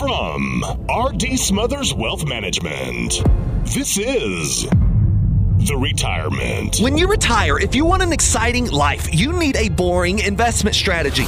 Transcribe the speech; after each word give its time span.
From 0.00 0.64
RD 0.88 1.38
Smothers 1.38 1.92
Wealth 1.92 2.26
Management, 2.26 3.22
this 3.64 3.98
is 3.98 4.62
The 4.62 5.76
Retirement. 5.78 6.78
When 6.80 6.96
you 6.96 7.06
retire, 7.06 7.58
if 7.58 7.74
you 7.74 7.84
want 7.84 8.02
an 8.02 8.10
exciting 8.10 8.70
life, 8.70 9.14
you 9.14 9.38
need 9.38 9.58
a 9.58 9.68
boring 9.68 10.20
investment 10.20 10.74
strategy. 10.74 11.26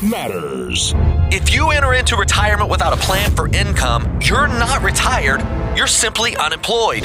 Matters. 0.00 0.94
If 1.32 1.52
you 1.52 1.72
enter 1.72 1.94
into 1.94 2.14
retirement 2.14 2.70
without 2.70 2.92
a 2.92 2.96
plan 2.96 3.32
for 3.32 3.48
income, 3.48 4.20
you're 4.22 4.46
not 4.46 4.84
retired, 4.84 5.42
you're 5.76 5.88
simply 5.88 6.36
unemployed. 6.36 7.04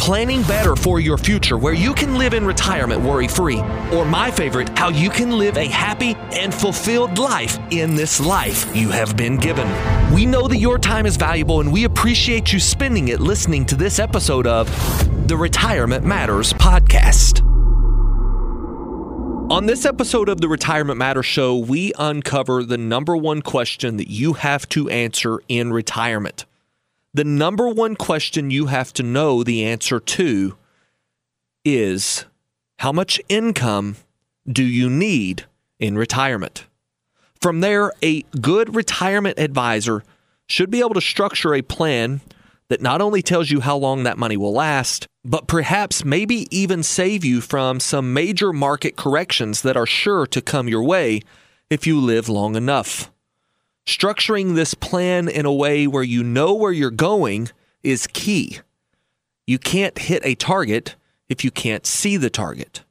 planning 0.00 0.42
better 0.44 0.74
for 0.74 0.98
your 0.98 1.18
future 1.18 1.58
where 1.58 1.74
you 1.74 1.92
can 1.92 2.16
live 2.16 2.32
in 2.32 2.46
retirement 2.46 3.02
worry 3.02 3.28
free, 3.28 3.60
or 3.92 4.06
my 4.06 4.30
favorite, 4.30 4.66
how 4.78 4.88
you 4.88 5.10
can 5.10 5.30
live 5.32 5.58
a 5.58 5.68
happy 5.68 6.16
and 6.32 6.54
fulfilled 6.54 7.18
life 7.18 7.58
in 7.70 7.94
this 7.94 8.18
life 8.18 8.74
you 8.74 8.88
have 8.88 9.14
been 9.14 9.36
given. 9.36 9.68
We 10.12 10.24
know 10.24 10.48
that 10.48 10.56
your 10.56 10.78
time 10.78 11.04
is 11.04 11.18
valuable 11.18 11.60
and 11.60 11.70
we 11.70 11.84
appreciate 11.84 12.50
you 12.50 12.58
spending 12.58 13.08
it 13.08 13.20
listening 13.20 13.66
to 13.66 13.76
this 13.76 13.98
episode 13.98 14.46
of 14.46 14.66
the 15.28 15.36
Retirement 15.36 16.02
Matters 16.02 16.54
podcast. 16.54 17.46
On 19.50 19.66
this 19.66 19.84
episode 19.84 20.30
of 20.30 20.40
the 20.40 20.48
Retirement 20.48 20.96
Matters 20.96 21.26
show, 21.26 21.58
we 21.58 21.92
uncover 21.98 22.64
the 22.64 22.78
number 22.78 23.16
one 23.16 23.42
question 23.42 23.98
that 23.98 24.08
you 24.08 24.32
have 24.32 24.66
to 24.70 24.88
answer 24.88 25.40
in 25.48 25.72
retirement 25.72 26.46
the 27.12 27.24
number 27.24 27.68
one 27.68 27.96
question 27.96 28.50
you 28.50 28.66
have 28.66 28.92
to 28.94 29.02
know 29.02 29.42
the 29.42 29.64
answer 29.64 29.98
to 30.00 30.56
is 31.64 32.24
how 32.78 32.92
much 32.92 33.20
income 33.28 33.96
do 34.50 34.64
you 34.64 34.88
need 34.88 35.44
in 35.78 35.98
retirement? 35.98 36.66
From 37.40 37.60
there, 37.60 37.92
a 38.02 38.22
good 38.40 38.74
retirement 38.74 39.38
advisor 39.38 40.02
should 40.46 40.70
be 40.70 40.80
able 40.80 40.94
to 40.94 41.00
structure 41.00 41.54
a 41.54 41.62
plan 41.62 42.20
that 42.68 42.80
not 42.80 43.00
only 43.00 43.22
tells 43.22 43.50
you 43.50 43.60
how 43.60 43.76
long 43.76 44.04
that 44.04 44.18
money 44.18 44.36
will 44.36 44.52
last, 44.52 45.06
but 45.24 45.48
perhaps 45.48 46.04
maybe 46.04 46.46
even 46.56 46.82
save 46.82 47.24
you 47.24 47.40
from 47.40 47.80
some 47.80 48.12
major 48.12 48.52
market 48.52 48.96
corrections 48.96 49.62
that 49.62 49.76
are 49.76 49.86
sure 49.86 50.26
to 50.26 50.40
come 50.40 50.68
your 50.68 50.82
way 50.82 51.20
if 51.68 51.86
you 51.86 52.00
live 52.00 52.28
long 52.28 52.56
enough. 52.56 53.10
Structuring 53.90 54.54
this 54.54 54.72
plan 54.72 55.28
in 55.28 55.46
a 55.46 55.52
way 55.52 55.88
where 55.88 56.04
you 56.04 56.22
know 56.22 56.54
where 56.54 56.70
you're 56.70 56.92
going 56.92 57.48
is 57.82 58.06
key. 58.06 58.60
You 59.48 59.58
can't 59.58 59.98
hit 59.98 60.24
a 60.24 60.36
target 60.36 60.94
if 61.28 61.42
you 61.42 61.50
can't 61.50 61.84
see 61.84 62.16
the 62.16 62.30
target. 62.30 62.84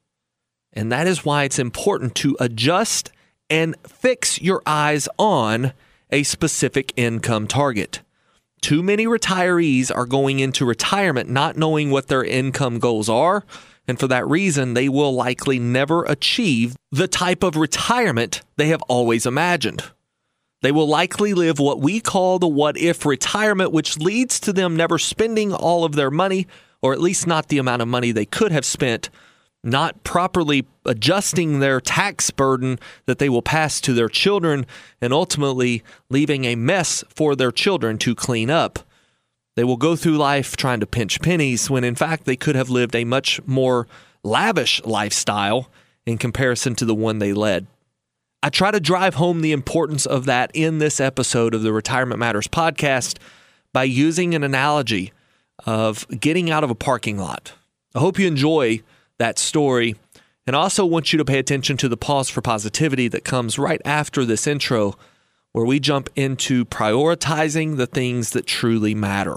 And 0.74 0.92
that 0.92 1.08
is 1.08 1.24
why 1.24 1.46
it's 1.46 1.58
important 1.58 2.16
to 2.16 2.36
adjust 2.42 3.14
and 3.50 3.78
fix 3.88 4.42
your 4.42 4.62
eyes 4.66 5.08
on 5.18 5.72
a 6.12 6.24
specific 6.24 6.92
income 6.98 7.48
target. 7.48 8.02
Too 8.60 8.84
many 8.84 9.06
retirees 9.06 9.96
are 9.96 10.06
going 10.06 10.42
into 10.42 10.66
retirement 10.66 11.30
not 11.30 11.56
knowing 11.56 11.92
what 11.92 12.08
their 12.08 12.26
income 12.26 12.78
goals 12.78 13.08
are, 13.08 13.46
and 13.88 13.98
for 13.98 14.08
that 14.08 14.28
reason, 14.28 14.74
they 14.74 14.90
will 14.90 15.14
likely 15.14 15.60
never 15.60 16.04
achieve 16.04 16.76
the 16.92 17.08
type 17.08 17.42
of 17.42 17.56
retirement 17.56 18.42
they 18.58 18.68
have 18.68 18.82
always 18.90 19.26
imagined. 19.26 19.82
They 20.62 20.72
will 20.72 20.88
likely 20.88 21.34
live 21.34 21.60
what 21.60 21.80
we 21.80 22.00
call 22.00 22.40
the 22.40 22.48
what 22.48 22.78
if 22.78 23.06
retirement, 23.06 23.72
which 23.72 23.98
leads 23.98 24.40
to 24.42 24.52
them 24.52 24.76
never 24.76 24.98
spending 24.98 25.54
all 25.54 25.86
of 25.86 25.94
their 25.94 26.12
money, 26.12 26.48
or 26.82 26.92
at 26.94 27.02
least 27.02 27.28
not 27.28 27.48
the 27.48 27.58
amount 27.58 27.82
of 27.82 27.88
money 27.88 28.12
they 28.12 28.26
could 28.26 28.52
have 28.52 28.66
spent, 28.66 29.10
not 29.64 30.04
properly 30.04 30.66
adjusting 30.86 31.60
their 31.60 31.80
tax 31.80 32.30
burden 32.30 32.78
that 33.06 33.20
they 33.20 33.30
will 33.30 33.42
pass 33.42 33.80
to 33.82 33.94
their 33.94 34.10
children, 34.10 34.66
and 35.02 35.14
ultimately 35.14 35.84
leaving 36.10 36.44
a 36.44 36.56
mess 36.56 37.04
for 37.10 37.36
their 37.36 37.52
children 37.52 37.98
to 38.00 38.14
clean 38.14 38.50
up. 38.50 38.80
They 39.56 39.64
will 39.64 39.78
go 39.78 39.96
through 39.96 40.18
life 40.18 40.56
trying 40.56 40.80
to 40.82 40.86
pinch 40.86 41.22
pennies 41.22 41.70
when 41.70 41.84
in 41.84 41.96
fact 41.96 42.26
they 42.26 42.38
could 42.38 42.56
have 42.56 42.70
lived 42.70 42.96
a 42.96 43.04
much 43.04 43.42
more 43.46 43.88
lavish 44.24 44.82
lifestyle 44.86 45.70
in 46.06 46.18
comparison 46.18 46.76
to 46.76 46.86
the 46.86 46.96
one 46.96 47.20
they 47.20 47.34
led. 47.34 47.68
I 48.42 48.50
try 48.50 48.72
to 48.72 48.80
drive 48.80 49.16
home 49.16 49.42
the 49.42 49.52
importance 49.52 50.06
of 50.06 50.24
that 50.26 50.52
in 50.54 50.78
this 50.78 51.02
episode 51.02 51.54
of 51.54 51.62
the 51.62 51.74
Retirement 51.74 52.20
Matters 52.20 52.48
podcast 52.48 53.18
by 53.74 53.84
using 53.84 54.34
an 54.34 54.46
analogy 54.46 55.12
of 55.66 56.08
getting 56.08 56.50
out 56.50 56.64
of 56.64 56.70
a 56.70 56.76
parking 56.76 57.18
lot. 57.18 57.52
I 57.94 58.00
hope 58.00 58.18
you 58.18 58.28
enjoy 58.28 58.82
that 59.18 59.40
story 59.40 59.98
and 60.48 60.56
also 60.56 60.86
want 60.86 61.12
you 61.12 61.18
to 61.18 61.26
pay 61.26 61.38
attention 61.38 61.76
to 61.78 61.90
the 61.90 61.98
pause 61.98 62.30
for 62.30 62.42
positivity 62.42 63.10
that 63.10 63.26
comes 63.26 63.60
right 63.60 63.82
after 63.84 64.24
this 64.24 64.48
intro, 64.48 64.96
where 65.52 65.66
we 65.66 65.82
jump 65.82 66.10
into 66.16 66.64
prioritizing 66.64 67.76
the 67.76 67.88
things 67.88 68.30
that 68.32 68.48
truly 68.48 68.96
matter. 68.96 69.36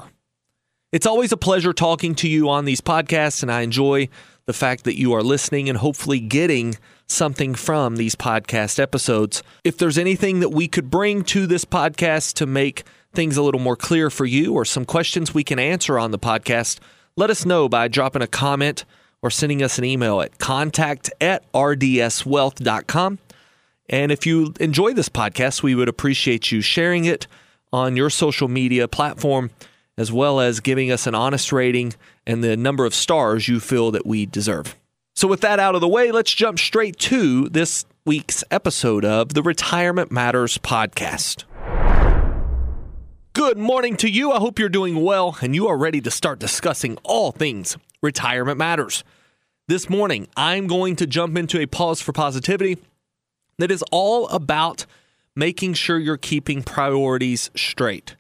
It's 0.93 1.07
always 1.07 1.33
a 1.33 1.37
pleasure 1.37 1.73
talking 1.73 2.15
to 2.17 2.29
you 2.29 2.49
on 2.49 2.67
these 2.67 2.81
podcasts, 2.81 3.43
and 3.43 3.51
I 3.51 3.63
enjoy 3.63 4.09
the 4.47 4.53
fact 4.53 4.85
that 4.85 4.99
you 4.99 5.13
are 5.13 5.23
listening 5.25 5.69
and 5.69 5.79
hopefully 5.79 6.21
getting 6.21 6.77
something 7.13 7.55
from 7.55 7.97
these 7.97 8.17
podcast 8.17 8.81
episodes. 8.81 9.43
If 9.65 9.79
there's 9.79 9.99
anything 9.99 10.41
that 10.41 10.49
we 10.49 10.67
could 10.67 10.91
bring 10.91 11.23
to 11.25 11.47
this 11.47 11.65
podcast 11.65 12.35
to 12.35 12.47
make 12.47 12.85
things 13.15 13.37
a 13.37 13.43
little 13.43 13.61
more 13.61 13.77
clear 13.77 14.11
for 14.11 14.25
you 14.25 14.55
or 14.55 14.65
some 14.65 14.85
questions 14.85 15.35
we 15.35 15.45
can 15.45 15.59
answer 15.59 15.99
on 15.99 16.11
the 16.11 16.19
podcast, 16.19 16.79
let 17.17 17.31
us 17.31 17.45
know 17.45 17.69
by 17.69 17.89
dropping 17.89 18.23
a 18.23 18.27
comment 18.27 18.85
or 19.23 19.31
sending 19.31 19.63
us 19.63 19.79
an 19.79 19.85
email 19.85 20.21
at 20.21 20.39
contact 20.39 21.11
at 21.21 21.51
rdswealth.com. 21.53 23.19
And 23.89 24.11
if 24.11 24.27
you 24.27 24.55
enjoy 24.59 24.95
this 24.95 25.09
podcast, 25.09 25.63
we 25.63 25.75
would 25.75 25.89
appreciate 25.89 26.51
you 26.51 26.61
sharing 26.61 27.05
it 27.05 27.27
on 27.73 27.97
your 27.97 28.11
social 28.11 28.49
media 28.49 28.89
platform, 28.89 29.51
as 29.97 30.11
well 30.11 30.41
as 30.41 30.61
giving 30.61 30.91
us 30.91 31.07
an 31.07 31.15
honest 31.15 31.53
rating 31.53 31.95
and 32.27 32.43
the 32.43 32.57
number 32.57 32.85
of 32.85 32.95
stars 32.95 33.49
you 33.49 33.61
feel 33.61 33.91
that 33.91 34.07
we 34.07 34.27
deserve. 34.27 34.77
So, 35.23 35.29
with 35.29 35.43
that 35.43 35.61
out 35.61 35.77
of 35.77 35.81
the 35.81 35.87
way, 35.87 36.11
let's 36.11 36.35
jump 36.35 36.59
straight 36.59 36.99
to 36.99 37.49
this 37.49 37.85
week's 38.05 38.43
episode 38.51 39.05
of 39.05 39.35
the 39.35 39.43
Retirement 39.45 40.11
Matters 40.11 40.59
podcast. 40.59 41.45
Good 43.33 43.57
morning 43.57 43.95
to 43.99 44.11
you. 44.11 44.33
I 44.33 44.41
hope 44.41 44.59
you're 44.59 44.69
doing 44.69 45.01
well 45.01 45.39
and 45.41 45.55
you 45.55 45.69
are 45.69 45.79
ready 45.79 46.01
to 46.01 46.11
start 46.11 46.41
discussing 46.41 46.99
all 47.05 47.31
things 47.31 47.77
retirement 48.03 48.59
matters. 48.59 49.05
This 49.69 49.89
morning, 49.89 50.27
I'm 50.37 50.67
going 50.67 50.97
to 50.97 51.07
jump 51.07 51.39
into 51.39 51.61
a 51.61 51.67
pause 51.67 52.03
for 52.03 52.11
positivity 52.11 52.79
that 53.59 53.71
is 53.71 53.85
all 53.93 54.27
about 54.27 54.87
making 55.37 55.75
sure 55.75 56.01
you're 56.01 56.17
keeping 56.17 56.65
priorities 56.65 57.49
straight. 57.55 58.17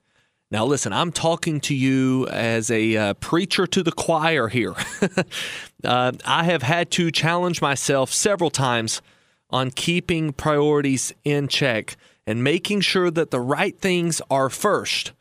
Now, 0.52 0.66
listen, 0.66 0.92
I'm 0.92 1.12
talking 1.12 1.60
to 1.60 1.74
you 1.74 2.28
as 2.28 2.70
a 2.70 2.94
uh, 2.94 3.14
preacher 3.14 3.66
to 3.68 3.82
the 3.82 3.90
choir 3.90 4.48
here. 4.48 4.74
uh, 5.84 6.12
I 6.26 6.44
have 6.44 6.62
had 6.62 6.90
to 6.90 7.10
challenge 7.10 7.62
myself 7.62 8.12
several 8.12 8.50
times 8.50 9.00
on 9.48 9.70
keeping 9.70 10.34
priorities 10.34 11.14
in 11.24 11.48
check 11.48 11.96
and 12.26 12.44
making 12.44 12.82
sure 12.82 13.10
that 13.10 13.30
the 13.30 13.40
right 13.40 13.80
things 13.80 14.20
are 14.28 14.50
first. 14.50 15.12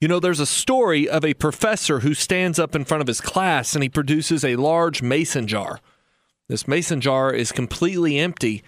You 0.00 0.08
know, 0.08 0.18
there's 0.18 0.40
a 0.40 0.46
story 0.46 1.08
of 1.08 1.24
a 1.24 1.34
professor 1.34 2.00
who 2.00 2.12
stands 2.12 2.58
up 2.58 2.74
in 2.74 2.84
front 2.84 3.02
of 3.02 3.06
his 3.06 3.20
class 3.20 3.74
and 3.76 3.84
he 3.84 3.88
produces 3.88 4.44
a 4.44 4.56
large 4.56 5.00
mason 5.00 5.46
jar. 5.46 5.78
This 6.48 6.66
mason 6.66 7.00
jar 7.00 7.32
is 7.32 7.52
completely 7.52 8.18
empty, 8.18 8.64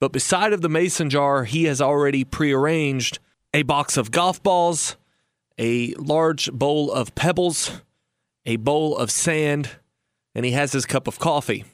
but 0.00 0.10
beside 0.10 0.54
of 0.54 0.62
the 0.62 0.70
mason 0.70 1.10
jar, 1.10 1.44
he 1.44 1.64
has 1.64 1.82
already 1.82 2.24
prearranged 2.24 3.18
a 3.52 3.60
box 3.60 3.98
of 3.98 4.10
golf 4.10 4.42
balls 4.42 4.96
a 5.60 5.92
large 5.94 6.50
bowl 6.50 6.90
of 6.90 7.14
pebbles, 7.14 7.82
a 8.46 8.56
bowl 8.56 8.96
of 8.96 9.10
sand, 9.10 9.70
and 10.34 10.46
he 10.46 10.52
has 10.52 10.72
his 10.72 10.86
cup 10.86 11.06
of 11.06 11.18
coffee. 11.18 11.64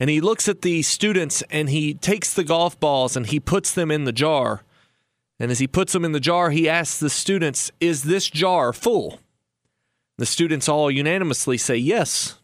And 0.00 0.08
he 0.08 0.22
looks 0.22 0.48
at 0.48 0.62
the 0.62 0.80
students 0.80 1.42
and 1.50 1.68
he 1.68 1.92
takes 1.92 2.32
the 2.32 2.42
golf 2.42 2.80
balls 2.80 3.16
and 3.16 3.26
he 3.26 3.38
puts 3.38 3.74
them 3.74 3.90
in 3.90 4.04
the 4.04 4.12
jar. 4.12 4.64
And 5.38 5.50
as 5.50 5.58
he 5.58 5.66
puts 5.66 5.92
them 5.92 6.06
in 6.06 6.12
the 6.12 6.20
jar, 6.20 6.50
he 6.50 6.70
asks 6.70 6.98
the 6.98 7.10
students, 7.10 7.70
Is 7.80 8.04
this 8.04 8.30
jar 8.30 8.72
full? 8.72 9.20
The 10.16 10.24
students 10.24 10.68
all 10.68 10.90
unanimously 10.90 11.58
say 11.58 11.76
yes. 11.76 12.38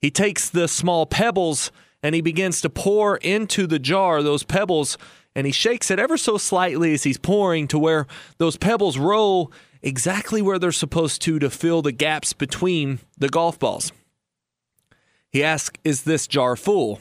He 0.00 0.10
takes 0.10 0.48
the 0.48 0.68
small 0.68 1.04
pebbles 1.04 1.70
and 2.02 2.14
he 2.14 2.22
begins 2.22 2.62
to 2.62 2.70
pour 2.70 3.18
into 3.18 3.66
the 3.66 3.78
jar 3.78 4.22
those 4.22 4.42
pebbles 4.42 4.96
and 5.34 5.46
he 5.46 5.52
shakes 5.52 5.90
it 5.90 5.98
ever 5.98 6.16
so 6.16 6.38
slightly 6.38 6.94
as 6.94 7.02
he's 7.02 7.18
pouring 7.18 7.66
to 7.68 7.78
where 7.78 8.06
those 8.38 8.56
pebbles 8.56 8.98
roll 8.98 9.52
exactly 9.82 10.40
where 10.40 10.58
they're 10.58 10.72
supposed 10.72 11.20
to 11.22 11.38
to 11.38 11.50
fill 11.50 11.82
the 11.82 11.92
gaps 11.92 12.32
between 12.32 13.00
the 13.18 13.28
golf 13.28 13.58
balls. 13.58 13.92
He 15.30 15.42
asks, 15.42 15.78
Is 15.84 16.02
this 16.02 16.26
jar 16.26 16.56
full? 16.56 17.00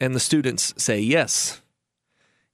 And 0.00 0.14
the 0.14 0.20
students 0.20 0.74
say 0.76 1.00
yes. 1.00 1.60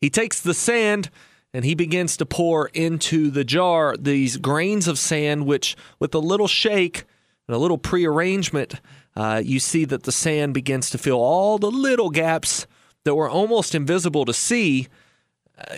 He 0.01 0.11
takes 0.11 0.41
the 0.41 0.55
sand 0.55 1.11
and 1.53 1.65
he 1.65 1.75
begins 1.75 2.17
to 2.17 2.27
pour 2.27 2.69
into 2.69 3.31
the 3.31 3.45
jar 3.45 3.97
these 3.97 4.37
grains 4.37 4.87
of 4.87 4.99
sand, 4.99 5.47
which, 5.47 5.77
with 5.99 6.15
a 6.15 6.19
little 6.19 6.47
shake 6.47 7.05
and 7.49 7.55
a 7.55 7.59
little 7.59 7.79
prearrangement, 7.79 8.75
uh, 9.17 9.43
you 9.45 9.59
see 9.59 9.85
that 9.85 10.05
the 10.05 10.13
sand 10.13 10.55
begins 10.55 10.91
to 10.91 10.99
fill 10.99 11.19
all 11.19 11.59
the 11.59 11.71
little 11.71 12.11
gaps 12.11 12.67
that 13.05 13.15
were 13.15 13.29
almost 13.29 13.75
invisible 13.75 14.25
to 14.25 14.33
see 14.33 14.87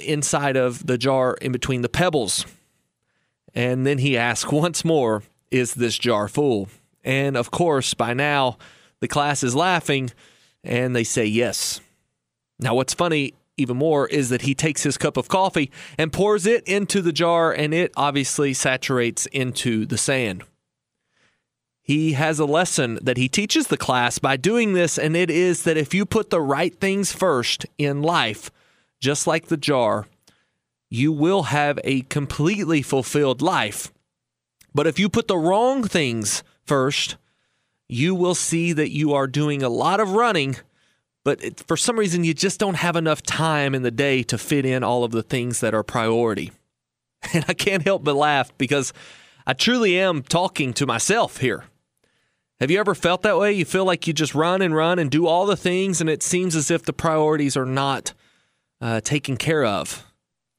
inside 0.04 0.56
of 0.56 0.86
the 0.86 0.98
jar 0.98 1.34
in 1.40 1.52
between 1.52 1.82
the 1.82 1.88
pebbles. 1.88 2.46
And 3.54 3.86
then 3.86 3.98
he 3.98 4.16
asks 4.16 4.50
once 4.50 4.84
more, 4.84 5.22
Is 5.50 5.74
this 5.74 5.98
jar 5.98 6.28
full? 6.28 6.68
And 7.04 7.36
of 7.36 7.50
course, 7.50 7.94
by 7.94 8.14
now, 8.14 8.58
the 9.00 9.08
class 9.08 9.42
is 9.42 9.54
laughing 9.54 10.12
and 10.64 10.94
they 10.94 11.04
say 11.04 11.26
yes. 11.26 11.80
Now, 12.58 12.74
what's 12.74 12.94
funny 12.94 13.34
even 13.56 13.76
more 13.76 14.06
is 14.08 14.30
that 14.30 14.42
he 14.42 14.54
takes 14.54 14.82
his 14.82 14.96
cup 14.96 15.16
of 15.16 15.28
coffee 15.28 15.70
and 15.98 16.12
pours 16.12 16.46
it 16.46 16.66
into 16.66 17.02
the 17.02 17.12
jar, 17.12 17.52
and 17.52 17.74
it 17.74 17.92
obviously 17.96 18.54
saturates 18.54 19.26
into 19.26 19.84
the 19.84 19.98
sand. 19.98 20.44
He 21.82 22.12
has 22.12 22.38
a 22.38 22.44
lesson 22.44 22.98
that 23.02 23.16
he 23.16 23.28
teaches 23.28 23.66
the 23.66 23.76
class 23.76 24.18
by 24.18 24.36
doing 24.36 24.72
this, 24.72 24.98
and 24.98 25.16
it 25.16 25.30
is 25.30 25.64
that 25.64 25.76
if 25.76 25.92
you 25.92 26.06
put 26.06 26.30
the 26.30 26.40
right 26.40 26.74
things 26.74 27.12
first 27.12 27.66
in 27.76 28.02
life, 28.02 28.50
just 29.02 29.26
like 29.26 29.46
the 29.46 29.58
jar, 29.58 30.06
you 30.88 31.12
will 31.12 31.44
have 31.44 31.78
a 31.84 32.02
completely 32.02 32.80
fulfilled 32.80 33.42
life. 33.42 33.92
But 34.74 34.86
if 34.86 34.98
you 34.98 35.10
put 35.10 35.28
the 35.28 35.36
wrong 35.36 35.84
things 35.84 36.42
first, 36.64 37.16
you 37.88 38.14
will 38.14 38.34
see 38.34 38.72
that 38.72 38.90
you 38.90 39.12
are 39.12 39.26
doing 39.26 39.62
a 39.62 39.68
lot 39.68 40.00
of 40.00 40.12
running 40.12 40.56
but 41.24 41.42
it, 41.42 41.62
for 41.66 41.76
some 41.76 41.98
reason 41.98 42.24
you 42.24 42.34
just 42.34 42.58
don't 42.58 42.74
have 42.74 42.96
enough 42.96 43.22
time 43.22 43.74
in 43.74 43.82
the 43.82 43.90
day 43.90 44.22
to 44.24 44.38
fit 44.38 44.66
in 44.66 44.82
all 44.82 45.04
of 45.04 45.12
the 45.12 45.22
things 45.22 45.60
that 45.60 45.74
are 45.74 45.82
priority. 45.82 46.52
And 47.32 47.44
I 47.46 47.54
can't 47.54 47.84
help 47.84 48.02
but 48.02 48.16
laugh 48.16 48.50
because 48.58 48.92
I 49.46 49.52
truly 49.52 49.96
am 49.96 50.22
talking 50.22 50.72
to 50.72 50.86
myself 50.86 51.36
here. 51.36 51.66
Have 52.58 52.68
you 52.68 52.80
ever 52.80 52.96
felt 52.96 53.22
that 53.22 53.38
way? 53.38 53.52
You 53.52 53.64
feel 53.64 53.84
like 53.84 54.08
you 54.08 54.12
just 54.12 54.34
run 54.34 54.60
and 54.60 54.74
run 54.74 54.98
and 54.98 55.08
do 55.08 55.28
all 55.28 55.46
the 55.46 55.56
things, 55.56 56.00
and 56.00 56.10
it 56.10 56.24
seems 56.24 56.56
as 56.56 56.68
if 56.68 56.82
the 56.82 56.92
priorities 56.92 57.56
are 57.56 57.64
not 57.64 58.12
uh, 58.82 59.00
taken 59.00 59.38
care 59.38 59.64
of. 59.64 60.04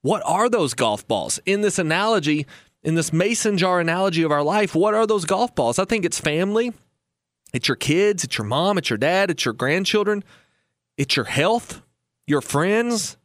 What 0.02 0.24
are 0.26 0.50
those 0.50 0.74
golf 0.74 1.08
balls? 1.08 1.40
In 1.46 1.62
this 1.62 1.78
analogy, 1.78 2.48
in 2.82 2.96
this 2.96 3.14
mason 3.14 3.58
jar 3.58 3.80
analogy 3.80 4.24
of 4.24 4.32
our 4.32 4.44
life, 4.44 4.74
what 4.74 4.96
are 4.96 5.06
those 5.06 5.26
golf 5.26 5.54
balls? 5.54 5.78
I 5.78 5.86
think 5.86 6.06
it's 6.06 6.20
family, 6.20 6.74
it's 7.54 7.68
your 7.68 7.76
kids, 7.76 8.24
it's 8.24 8.38
your 8.38 8.48
mom, 8.48 8.80
it's 8.80 8.90
your 8.90 8.98
dad, 8.98 9.30
it's 9.30 9.46
your 9.46 9.54
grandchildren. 9.54 10.24
It's 10.98 11.16
your 11.16 11.26
health, 11.26 11.82
your 12.28 12.42
friends, 12.42 13.18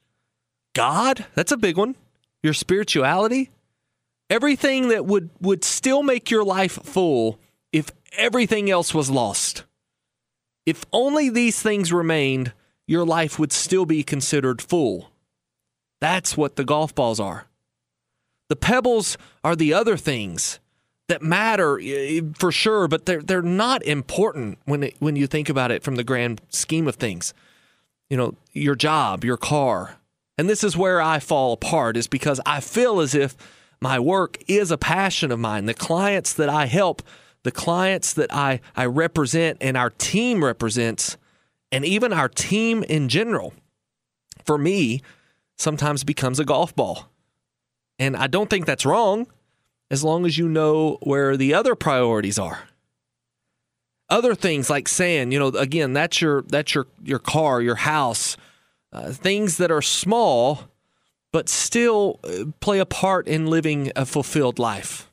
God. 0.75 1.27
That's 1.35 1.53
a 1.53 1.57
big 1.57 1.77
one. 1.77 1.97
Your 2.43 2.55
spirituality. 2.55 3.51
Everything 4.31 4.89
that 4.89 5.07
would, 5.07 5.31
would 5.41 5.65
still 5.65 6.03
make 6.03 6.31
your 6.31 6.45
life 6.45 6.79
full 6.83 7.39
if 7.73 7.91
everything 8.17 8.71
else 8.71 8.95
was 8.95 9.11
lost. 9.11 9.65
If 10.67 10.85
only 10.93 11.31
these 11.31 11.61
things 11.61 11.93
remained, 11.93 12.53
your 12.89 13.05
life 13.05 13.39
would 13.39 13.53
still 13.53 13.87
be 13.87 14.03
considered 14.03 14.61
full. 14.61 15.13
That's 16.01 16.37
what 16.37 16.57
the 16.57 16.65
golf 16.65 16.93
balls 16.93 17.21
are. 17.21 17.47
The 18.49 18.57
pebbles 18.57 19.17
are 19.45 19.55
the 19.55 19.73
other 19.73 19.97
things 19.97 20.59
that 21.07 21.23
matter 21.23 21.81
for 22.37 22.51
sure, 22.51 22.89
but 22.89 23.07
they're 23.07 23.23
they're 23.23 23.43
not 23.43 23.85
important 23.85 24.59
when 24.65 24.83
it, 24.83 24.97
when 24.99 25.15
you 25.15 25.29
think 25.29 25.49
about 25.49 25.71
it 25.71 25.85
from 25.85 25.95
the 25.95 26.05
grand 26.05 26.41
scheme 26.51 26.89
of 26.89 26.97
things 26.97 27.33
you 28.09 28.17
know, 28.17 28.35
your 28.53 28.75
job, 28.75 29.25
your 29.25 29.37
car. 29.37 29.97
And 30.37 30.49
this 30.49 30.65
is 30.65 30.77
where 30.77 31.01
I 31.01 31.19
fall 31.19 31.53
apart 31.53 31.97
is 31.97 32.07
because 32.07 32.41
I 32.47 32.61
feel 32.61 33.01
as 33.01 33.15
if 33.15 33.37
my 33.81 33.99
work 33.99 34.39
is 34.47 34.71
a 34.71 34.79
passion 34.79 35.31
of 35.31 35.39
mine. 35.39 35.67
The 35.67 35.75
clients 35.75 36.33
that 36.35 36.49
I 36.49 36.67
help, 36.67 37.03
the 37.43 37.51
clients 37.51 38.13
that 38.15 38.33
I, 38.33 38.61
I 38.77 38.87
represent 38.87 39.59
and 39.61 39.77
our 39.77 39.91
team 39.91 40.45
represents, 40.45 41.17
and 41.71 41.85
even 41.85 42.13
our 42.13 42.29
team 42.29 42.83
in 42.83 43.09
general, 43.09 43.53
for 44.45 44.59
me, 44.59 45.03
sometimes 45.57 46.05
becomes 46.05 46.41
a 46.41 46.45
golf 46.45 46.75
ball. 46.75 47.11
And 47.99 48.17
I 48.17 48.27
don't 48.27 48.49
think 48.49 48.65
that's 48.65 48.87
wrong 48.87 49.27
as 49.91 50.05
long 50.05 50.25
as 50.25 50.39
you 50.39 50.49
know 50.49 50.99
where 51.03 51.37
the 51.37 51.55
other 51.55 51.75
priorities 51.75 52.39
are. 52.39 52.61
Other 54.11 54.35
things 54.35 54.71
like 54.71 54.89
sand 54.89 55.35
you 55.35 55.39
know 55.39 55.49
again 55.49 55.93
that's 55.93 56.23
your 56.23 56.41
that's 56.43 56.75
your 56.75 56.87
your 57.05 57.19
car 57.19 57.61
your 57.61 57.75
house 57.75 58.39
uh, 58.91 59.13
things 59.13 59.59
that 59.59 59.71
are 59.71 59.83
small 59.83 60.61
but 61.31 61.51
still 61.51 62.19
uh, 62.25 62.45
play 62.61 62.79
a 62.79 62.87
part 62.87 63.29
in 63.29 63.49
living 63.49 63.93
a 63.95 64.07
fulfilled 64.07 64.59
life. 64.59 65.11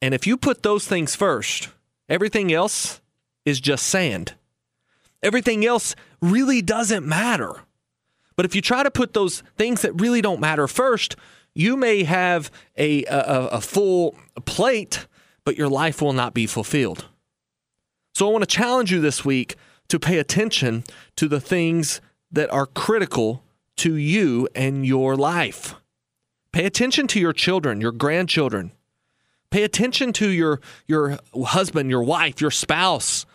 And 0.00 0.14
if 0.14 0.26
you 0.26 0.38
put 0.38 0.62
those 0.62 0.86
things 0.86 1.14
first 1.14 1.68
everything 2.08 2.50
else 2.50 3.02
is 3.44 3.60
just 3.60 3.86
sand 3.86 4.32
everything 5.22 5.64
else 5.64 5.94
really 6.20 6.62
doesn't 6.62 7.06
matter 7.06 7.60
but 8.36 8.46
if 8.46 8.54
you 8.54 8.62
try 8.62 8.82
to 8.82 8.90
put 8.90 9.12
those 9.12 9.42
things 9.56 9.82
that 9.82 10.00
really 10.00 10.20
don't 10.20 10.40
matter 10.40 10.66
first 10.66 11.16
you 11.54 11.76
may 11.76 12.04
have 12.04 12.50
a, 12.76 13.04
a, 13.04 13.46
a 13.52 13.60
full 13.60 14.14
plate 14.44 15.06
but 15.44 15.56
your 15.56 15.68
life 15.68 16.00
will 16.00 16.12
not 16.12 16.34
be 16.34 16.46
fulfilled 16.46 17.06
so 18.14 18.28
I 18.28 18.32
want 18.32 18.42
to 18.42 18.56
challenge 18.56 18.92
you 18.92 19.00
this 19.00 19.24
week 19.24 19.56
to 19.88 19.98
pay 19.98 20.18
attention 20.18 20.84
to 21.16 21.28
the 21.28 21.40
things 21.40 22.00
that 22.30 22.50
are 22.52 22.66
critical 22.66 23.42
to 23.76 23.96
you 23.96 24.48
and 24.54 24.86
your 24.86 25.16
life. 25.16 25.74
Pay 26.52 26.66
attention 26.66 27.06
to 27.08 27.20
your 27.20 27.32
children, 27.32 27.80
your 27.80 27.92
grandchildren. 27.92 28.72
Pay 29.50 29.62
attention 29.62 30.12
to 30.14 30.28
your, 30.28 30.60
your 30.86 31.18
husband, 31.34 31.90
your 31.90 32.02
wife, 32.02 32.40
your 32.40 32.50
spouse. 32.50 33.26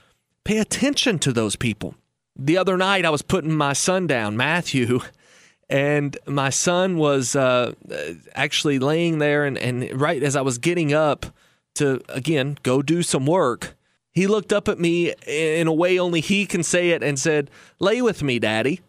Pay 0.45 0.59
attention 0.59 1.19
to 1.19 1.33
those 1.33 1.56
people. 1.56 1.95
The 2.38 2.57
other 2.57 2.77
night, 2.77 3.03
I 3.03 3.09
was 3.09 3.21
putting 3.21 3.51
my 3.51 3.74
son 3.74 4.07
down, 4.07 4.38
Matthew, 4.38 5.00
and 5.69 6.15
my 6.27 6.51
son 6.51 6.97
was 6.97 7.36
uh, 7.36 7.74
actually 8.36 8.77
laying 8.77 9.18
there. 9.18 9.45
And, 9.45 9.57
and 9.57 10.00
right 10.00 10.21
as 10.21 10.36
I 10.36 10.42
was 10.42 10.59
getting 10.59 10.94
up 10.94 11.25
to, 11.75 12.01
again, 12.09 12.57
go 12.62 12.81
do 12.81 13.01
some 13.01 13.25
work, 13.25 13.75
he 14.12 14.27
looked 14.27 14.53
up 14.53 14.68
at 14.68 14.80
me 14.80 15.13
in 15.25 15.68
a 15.68 15.74
way 15.74 16.00
only 16.00 16.21
he 16.21 16.45
can 16.45 16.63
say 16.63 16.91
it 16.91 17.03
and 17.03 17.19
said, 17.19 17.50
Lay 17.80 18.01
with 18.01 18.21
me, 18.21 18.39
Daddy. 18.39 18.81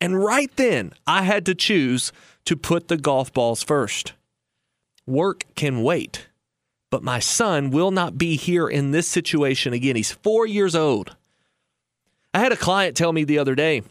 And 0.00 0.22
right 0.22 0.50
then, 0.56 0.94
I 1.06 1.22
had 1.22 1.44
to 1.46 1.54
choose 1.54 2.12
to 2.44 2.56
put 2.56 2.88
the 2.88 2.96
golf 2.96 3.32
balls 3.32 3.62
first. 3.62 4.14
Work 5.06 5.44
can 5.56 5.82
wait, 5.82 6.28
but 6.92 7.02
my 7.02 7.18
son 7.18 7.70
will 7.70 7.90
not 7.90 8.18
be 8.18 8.36
here 8.36 8.68
in 8.68 8.90
this 8.90 9.08
situation 9.08 9.72
again. 9.72 9.96
He's 9.96 10.12
four 10.12 10.46
years 10.46 10.74
old. 10.74 11.16
I 12.34 12.40
had 12.40 12.52
a 12.52 12.56
client 12.56 12.98
tell 12.98 13.14
me 13.14 13.24
the 13.24 13.38
other 13.38 13.54
day 13.54 13.82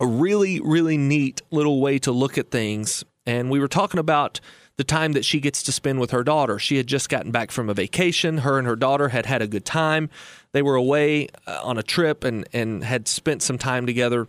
a 0.00 0.06
really, 0.06 0.58
really 0.60 0.98
neat 0.98 1.40
little 1.52 1.80
way 1.80 2.00
to 2.00 2.10
look 2.10 2.36
at 2.36 2.50
things. 2.50 3.04
And 3.26 3.48
we 3.48 3.60
were 3.60 3.68
talking 3.68 4.00
about 4.00 4.40
the 4.76 4.82
time 4.82 5.12
that 5.12 5.24
she 5.24 5.38
gets 5.38 5.62
to 5.62 5.72
spend 5.72 6.00
with 6.00 6.10
her 6.10 6.24
daughter. 6.24 6.58
She 6.58 6.78
had 6.78 6.88
just 6.88 7.08
gotten 7.08 7.30
back 7.30 7.52
from 7.52 7.70
a 7.70 7.74
vacation. 7.74 8.38
Her 8.38 8.58
and 8.58 8.66
her 8.66 8.76
daughter 8.76 9.10
had 9.10 9.26
had 9.26 9.40
a 9.40 9.46
good 9.46 9.64
time. 9.64 10.10
They 10.50 10.62
were 10.62 10.74
away 10.74 11.28
uh, 11.46 11.60
on 11.62 11.78
a 11.78 11.82
trip 11.84 12.24
and, 12.24 12.44
and 12.52 12.82
had 12.82 13.06
spent 13.06 13.40
some 13.40 13.56
time 13.56 13.86
together. 13.86 14.26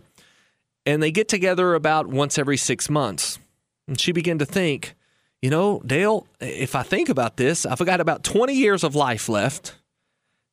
And 0.86 1.02
they 1.02 1.10
get 1.10 1.26
together 1.26 1.74
about 1.74 2.06
once 2.06 2.38
every 2.38 2.58
six 2.58 2.88
months. 2.88 3.40
And 3.88 4.00
she 4.00 4.12
began 4.12 4.38
to 4.38 4.46
think, 4.46 4.94
you 5.42 5.50
know, 5.50 5.80
Dale, 5.86 6.26
if 6.40 6.74
I 6.74 6.82
think 6.82 7.08
about 7.08 7.36
this, 7.36 7.64
I've 7.64 7.84
got 7.84 8.00
about 8.00 8.24
20 8.24 8.54
years 8.54 8.82
of 8.82 8.94
life 8.94 9.28
left. 9.28 9.76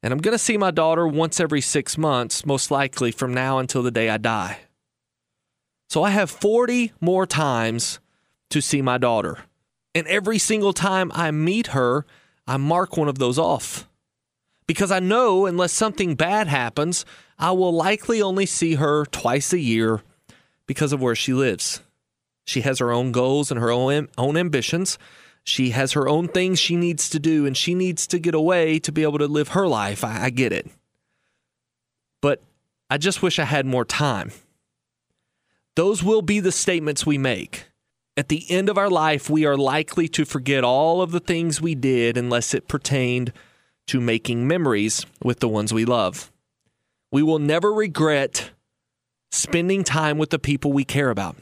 And 0.04 0.14
I'm 0.14 0.20
going 0.20 0.34
to 0.34 0.40
see 0.40 0.58
my 0.58 0.70
daughter 0.70 1.08
once 1.08 1.40
every 1.40 1.62
six 1.62 1.98
months, 1.98 2.46
most 2.46 2.70
likely 2.70 3.12
from 3.12 3.34
now 3.34 3.58
until 3.58 3.82
the 3.82 3.90
day 3.90 4.10
I 4.10 4.18
die. 4.18 4.60
So 5.90 6.04
I 6.04 6.12
have 6.12 6.30
40 6.30 6.94
more 7.02 7.26
times 7.26 8.00
to 8.52 8.62
see 8.62 8.82
my 8.82 9.00
daughter. 9.00 9.40
And 9.96 10.06
every 10.08 10.38
single 10.38 10.74
time 10.74 11.12
I 11.16 11.32
meet 11.32 11.68
her, 11.68 12.06
I 12.46 12.58
mark 12.58 12.98
one 12.98 13.08
of 13.08 13.18
those 13.18 13.40
off. 13.40 13.88
Because 14.68 14.92
I 14.92 15.00
know 15.00 15.46
unless 15.46 15.72
something 15.72 16.16
bad 16.16 16.48
happens, 16.48 17.06
I 17.40 17.52
will 17.52 17.72
likely 17.72 18.22
only 18.22 18.46
see 18.46 18.76
her 18.76 19.06
twice 19.06 19.54
a 19.54 19.60
year 19.60 20.02
because 20.68 20.94
of 20.94 21.02
where 21.02 21.16
she 21.16 21.34
lives. 21.34 21.82
She 22.46 22.62
has 22.62 22.80
her 22.80 22.92
own 22.92 23.12
goals 23.12 23.52
and 23.52 23.60
her 23.60 23.72
own, 23.72 24.08
own 24.18 24.38
ambitions. 24.38 24.98
She 25.44 25.72
has 25.72 25.92
her 25.92 26.08
own 26.08 26.28
things 26.28 26.60
she 26.60 26.76
needs 26.76 27.10
to 27.10 27.20
do, 27.20 27.46
and 27.46 27.56
she 27.58 27.76
needs 27.76 28.08
to 28.08 28.20
get 28.20 28.34
away 28.34 28.80
to 28.80 28.92
be 28.92 29.04
able 29.04 29.18
to 29.18 29.28
live 29.28 29.50
her 29.50 29.68
life. 29.68 30.04
I, 30.04 30.26
I 30.26 30.30
get 30.30 30.54
it. 30.54 30.68
But 32.22 32.42
I 32.90 32.98
just 32.98 33.22
wish 33.22 33.38
I 33.40 33.46
had 33.46 33.66
more 33.66 33.86
time. 33.86 34.32
Those 35.76 36.04
will 36.04 36.22
be 36.22 36.40
the 36.40 36.52
statements 36.52 37.06
we 37.06 37.18
make. 37.18 37.68
At 38.18 38.30
the 38.30 38.50
end 38.50 38.70
of 38.70 38.78
our 38.78 38.90
life, 38.90 39.30
we 39.30 39.46
are 39.46 39.58
likely 39.58 40.08
to 40.10 40.24
forget 40.24 40.64
all 40.64 41.02
of 41.02 41.12
the 41.12 41.20
things 41.20 41.62
we 41.62 41.76
did 41.76 42.16
unless 42.16 42.54
it 42.54 42.68
pertained 42.68 43.34
to 43.88 44.00
making 44.00 44.48
memories 44.48 45.06
with 45.22 45.42
the 45.42 45.50
ones 45.50 45.74
we 45.74 45.84
love. 45.84 46.32
We 47.12 47.24
will 47.24 47.40
never 47.40 47.74
regret 47.74 48.52
spending 49.32 49.84
time 49.84 50.18
with 50.18 50.30
the 50.30 50.40
people 50.40 50.72
we 50.72 50.86
care 50.86 51.10
about. 51.10 51.36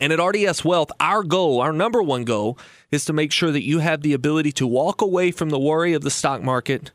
And 0.00 0.12
at 0.12 0.22
RDS 0.22 0.64
Wealth, 0.64 0.90
our 1.00 1.22
goal, 1.22 1.60
our 1.60 1.72
number 1.72 2.02
one 2.02 2.24
goal, 2.24 2.58
is 2.90 3.04
to 3.04 3.12
make 3.12 3.32
sure 3.32 3.52
that 3.52 3.64
you 3.64 3.78
have 3.78 4.02
the 4.02 4.12
ability 4.12 4.52
to 4.52 4.66
walk 4.66 5.00
away 5.00 5.30
from 5.30 5.50
the 5.50 5.58
worry 5.58 5.94
of 5.94 6.02
the 6.02 6.10
stock 6.10 6.42
market 6.42 6.90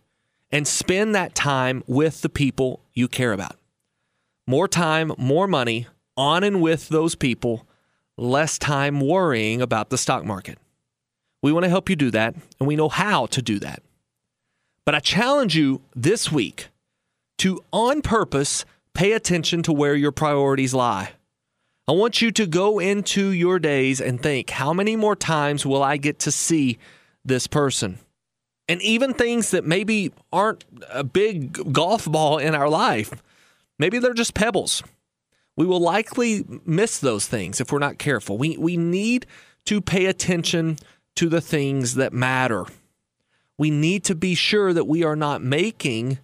and 0.52 0.68
spend 0.68 1.16
that 1.16 1.36
time 1.36 1.84
with 1.88 2.22
the 2.22 2.30
people 2.30 2.82
you 2.94 3.08
care 3.08 3.34
about. 3.34 3.56
More 4.48 4.68
time, 4.68 5.12
more 5.18 5.48
money 5.48 5.88
on 6.18 6.44
and 6.44 6.62
with 6.62 6.90
those 6.90 7.16
people, 7.16 7.66
less 8.18 8.58
time 8.58 9.00
worrying 9.00 9.62
about 9.62 9.90
the 9.90 9.98
stock 9.98 10.26
market. 10.26 10.58
We 11.42 11.54
want 11.54 11.64
to 11.64 11.70
help 11.70 11.90
you 11.90 11.96
do 11.96 12.12
that, 12.12 12.36
and 12.60 12.68
we 12.68 12.76
know 12.76 12.90
how 12.90 13.28
to 13.28 13.42
do 13.42 13.60
that. 13.60 13.82
But 14.84 14.96
I 14.96 15.00
challenge 15.00 15.56
you 15.56 15.82
this 15.96 16.32
week 16.32 16.68
to, 17.38 17.64
on 17.72 18.02
purpose, 18.02 18.66
pay 18.94 19.14
attention 19.14 19.64
to 19.64 19.72
where 19.72 19.96
your 19.96 20.12
priorities 20.12 20.74
lie. 20.74 21.12
I 21.90 21.92
want 21.92 22.22
you 22.22 22.30
to 22.34 22.46
go 22.46 22.78
into 22.78 23.32
your 23.32 23.58
days 23.58 24.00
and 24.00 24.22
think 24.22 24.52
how 24.52 24.74
many 24.74 24.96
more 24.96 25.16
times 25.16 25.66
will 25.66 25.82
I 25.82 25.98
get 25.98 26.20
to 26.20 26.32
see 26.32 26.78
this 27.26 27.48
person? 27.48 27.98
And 28.68 28.80
even 28.84 29.16
things 29.16 29.50
that 29.50 29.66
maybe 29.66 30.14
aren't 30.32 30.66
a 30.92 31.04
big 31.04 31.74
golf 31.74 32.06
ball 32.06 32.38
in 32.38 32.54
our 32.54 32.70
life, 32.70 33.24
maybe 33.80 33.98
they're 33.98 34.14
just 34.14 34.36
pebbles. 34.36 34.84
We 35.56 35.66
will 35.66 35.80
likely 35.80 36.46
miss 36.64 37.00
those 37.00 37.26
things 37.26 37.60
if 37.60 37.72
we're 37.72 37.80
not 37.80 37.98
careful. 37.98 38.38
We, 38.38 38.56
we 38.56 38.78
need 38.78 39.26
to 39.66 39.82
pay 39.82 40.06
attention 40.06 40.78
to 41.16 41.28
the 41.28 41.42
things 41.42 41.96
that 41.96 42.14
matter. 42.14 42.66
We 43.58 43.72
need 43.72 44.04
to 44.04 44.14
be 44.14 44.36
sure 44.36 44.74
that 44.74 44.86
we 44.86 45.04
are 45.04 45.16
not 45.16 45.42
making 45.42 46.20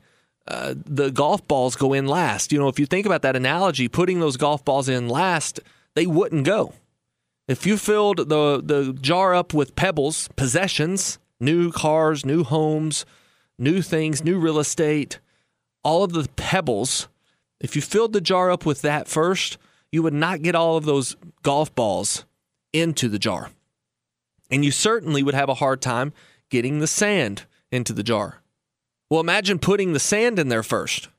the 0.47 1.11
golf 1.13 1.47
balls 1.47 1.75
go 1.75 1.93
in 1.93 2.07
last. 2.07 2.51
You 2.51 2.59
know, 2.59 2.67
if 2.67 2.79
you 2.79 2.85
think 2.85 3.05
about 3.05 3.21
that 3.23 3.35
analogy, 3.35 3.87
putting 3.87 4.19
those 4.19 4.37
golf 4.37 4.63
balls 4.63 4.89
in 4.89 5.07
last, 5.07 5.59
they 5.95 6.05
wouldn't 6.05 6.45
go. 6.45 6.73
If 7.47 7.65
you 7.65 7.77
filled 7.77 8.29
the 8.29 8.61
the 8.63 8.93
jar 8.99 9.35
up 9.35 9.53
with 9.53 9.75
pebbles, 9.75 10.29
possessions, 10.35 11.19
new 11.39 11.71
cars, 11.71 12.25
new 12.25 12.43
homes, 12.43 13.05
new 13.57 13.81
things, 13.81 14.23
new 14.23 14.39
real 14.39 14.59
estate, 14.59 15.19
all 15.83 16.03
of 16.03 16.13
the 16.13 16.27
pebbles, 16.35 17.07
if 17.59 17.75
you 17.75 17.81
filled 17.81 18.13
the 18.13 18.21
jar 18.21 18.49
up 18.49 18.65
with 18.65 18.81
that 18.81 19.07
first, 19.07 19.57
you 19.91 20.01
would 20.03 20.13
not 20.13 20.41
get 20.41 20.55
all 20.55 20.75
of 20.75 20.85
those 20.85 21.15
golf 21.43 21.73
balls 21.75 22.25
into 22.73 23.07
the 23.07 23.19
jar. 23.19 23.51
And 24.49 24.65
you 24.65 24.71
certainly 24.71 25.23
would 25.23 25.35
have 25.35 25.49
a 25.49 25.55
hard 25.55 25.81
time 25.81 26.13
getting 26.49 26.79
the 26.79 26.87
sand 26.87 27.45
into 27.71 27.93
the 27.93 28.03
jar. 28.03 28.41
Well, 29.09 29.21
imagine 29.21 29.59
putting 29.59 29.93
the 29.93 29.99
sand 29.99 30.39
in 30.39 30.49
there 30.49 30.63
first. 30.63 31.09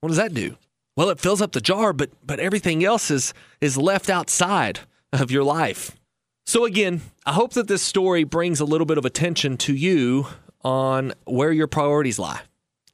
What 0.00 0.08
does 0.08 0.18
that 0.18 0.34
do? 0.34 0.56
Well, 0.96 1.08
it 1.08 1.20
fills 1.20 1.40
up 1.40 1.52
the 1.52 1.60
jar, 1.60 1.92
but 1.92 2.10
but 2.24 2.38
everything 2.38 2.84
else 2.84 3.10
is 3.10 3.32
is 3.60 3.76
left 3.78 4.10
outside 4.10 4.80
of 5.12 5.30
your 5.30 5.44
life. 5.44 5.96
So 6.44 6.64
again, 6.64 7.00
I 7.24 7.32
hope 7.32 7.52
that 7.54 7.68
this 7.68 7.82
story 7.82 8.24
brings 8.24 8.60
a 8.60 8.64
little 8.64 8.84
bit 8.84 8.98
of 8.98 9.04
attention 9.04 9.56
to 9.58 9.74
you 9.74 10.26
on 10.62 11.12
where 11.24 11.52
your 11.52 11.66
priorities 11.66 12.18
lie. 12.18 12.40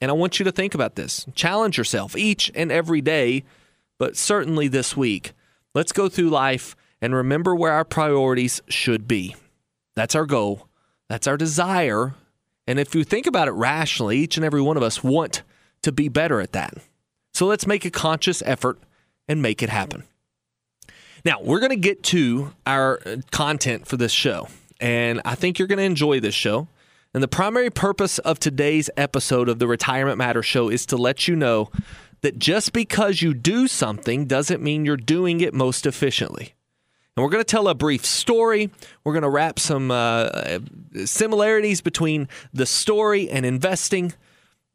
And 0.00 0.11
I 0.11 0.14
want 0.14 0.38
you 0.38 0.45
to 0.45 0.52
think 0.52 0.75
about 0.75 0.95
this. 0.95 1.26
Challenge 1.35 1.76
yourself 1.76 2.16
each 2.16 2.52
and 2.54 2.71
every 2.71 3.00
day, 3.00 3.45
but 3.99 4.16
certainly 4.16 4.68
this 4.68 4.97
week. 4.97 5.33
Let's 5.75 5.92
go 5.92 6.09
through 6.09 6.30
life 6.30 6.76
and 7.00 7.14
remember 7.14 7.54
where 7.54 7.73
our 7.73 7.85
priorities 7.85 8.61
should 8.68 9.09
be. 9.09 9.35
That's 9.97 10.14
our 10.14 10.26
goal. 10.26 10.68
That's 11.09 11.26
our 11.26 11.37
desire 11.37 12.14
and 12.68 12.78
if 12.78 12.94
you 12.94 13.02
think 13.02 13.26
about 13.26 13.48
it 13.48 13.52
rationally, 13.52 14.18
each 14.18 14.37
and 14.37 14.44
every 14.44 14.60
one 14.60 14.76
of 14.76 14.82
us 14.82 15.02
want 15.02 15.42
to 15.80 15.90
be 15.90 16.08
better 16.08 16.38
at 16.38 16.52
that. 16.52 16.75
So 17.32 17.46
let's 17.46 17.66
make 17.66 17.87
a 17.87 17.90
conscious 17.90 18.42
effort 18.44 18.78
and 19.26 19.40
make 19.40 19.62
it 19.62 19.70
happen. 19.70 20.04
Now, 21.25 21.40
we're 21.40 21.60
going 21.60 21.70
to 21.70 21.76
get 21.76 22.02
to 22.04 22.52
our 22.66 23.00
uh, 23.06 23.16
content 23.30 23.87
for 23.87 23.96
this 23.96 24.12
show, 24.12 24.48
and 24.80 25.22
I 25.25 25.34
think 25.34 25.58
you're 25.58 25.66
going 25.66 25.78
to 25.78 25.84
enjoy 25.84 26.20
this 26.20 26.34
show. 26.34 26.68
And 27.14 27.22
the 27.22 27.28
primary 27.28 27.70
purpose 27.70 28.18
of 28.18 28.38
today's 28.38 28.90
episode 28.98 29.48
of 29.48 29.58
the 29.58 29.66
Retirement 29.66 30.18
Matter 30.18 30.42
Show 30.42 30.68
is 30.68 30.84
to 30.87 30.98
let 30.98 31.26
you 31.26 31.34
know 31.37 31.70
that 32.20 32.38
just 32.38 32.75
because 32.75 33.22
you 33.22 33.32
do 33.32 33.66
something 33.66 34.26
doesn't 34.26 34.62
mean 34.62 34.84
you're 34.84 34.98
doing 34.98 35.40
it 35.40 35.54
most 35.54 35.87
efficiently. 35.87 36.52
And 37.18 37.25
we're 37.25 37.30
going 37.30 37.42
to 37.42 37.50
tell 37.50 37.66
a 37.66 37.75
brief 37.75 38.06
story. 38.06 38.70
We're 39.02 39.12
going 39.12 39.25
to 39.25 39.28
wrap 39.28 39.58
some 39.58 39.90
uh, 39.90 40.60
similarities 41.04 41.80
between 41.80 42.28
the 42.54 42.64
story 42.64 43.28
and 43.28 43.44
investing. 43.44 44.12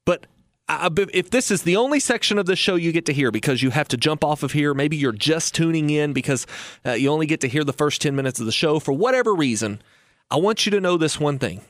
But 0.03 0.27
if 0.67 1.29
this 1.29 1.51
is 1.51 1.63
the 1.63 1.77
only 1.77 2.01
section 2.01 2.37
of 2.37 2.45
the 2.45 2.57
show 2.57 2.75
you 2.75 2.91
get 2.91 3.05
to 3.05 3.13
hear 3.13 3.31
because 3.31 3.63
you 3.63 3.69
have 3.69 3.87
to 3.87 3.95
jump 3.95 4.25
off 4.25 4.43
of 4.43 4.51
here, 4.51 4.73
maybe 4.73 4.97
you're 4.97 5.13
just 5.13 5.55
tuning 5.55 5.89
in 5.89 6.11
because 6.11 6.45
uh, 6.85 6.91
you 6.91 7.07
only 7.07 7.27
get 7.27 7.39
to 7.39 7.47
hear 7.47 7.63
the 7.63 7.71
first 7.71 8.01
10 8.01 8.13
minutes 8.13 8.41
of 8.41 8.45
the 8.45 8.51
show 8.51 8.77
for 8.77 8.91
whatever 8.91 9.33
reason, 9.33 9.81
I 10.29 10.35
want 10.35 10.65
you 10.65 10.71
to 10.73 10.81
know 10.81 10.97
this 10.97 11.17
one 11.17 11.39
thing. 11.39 11.61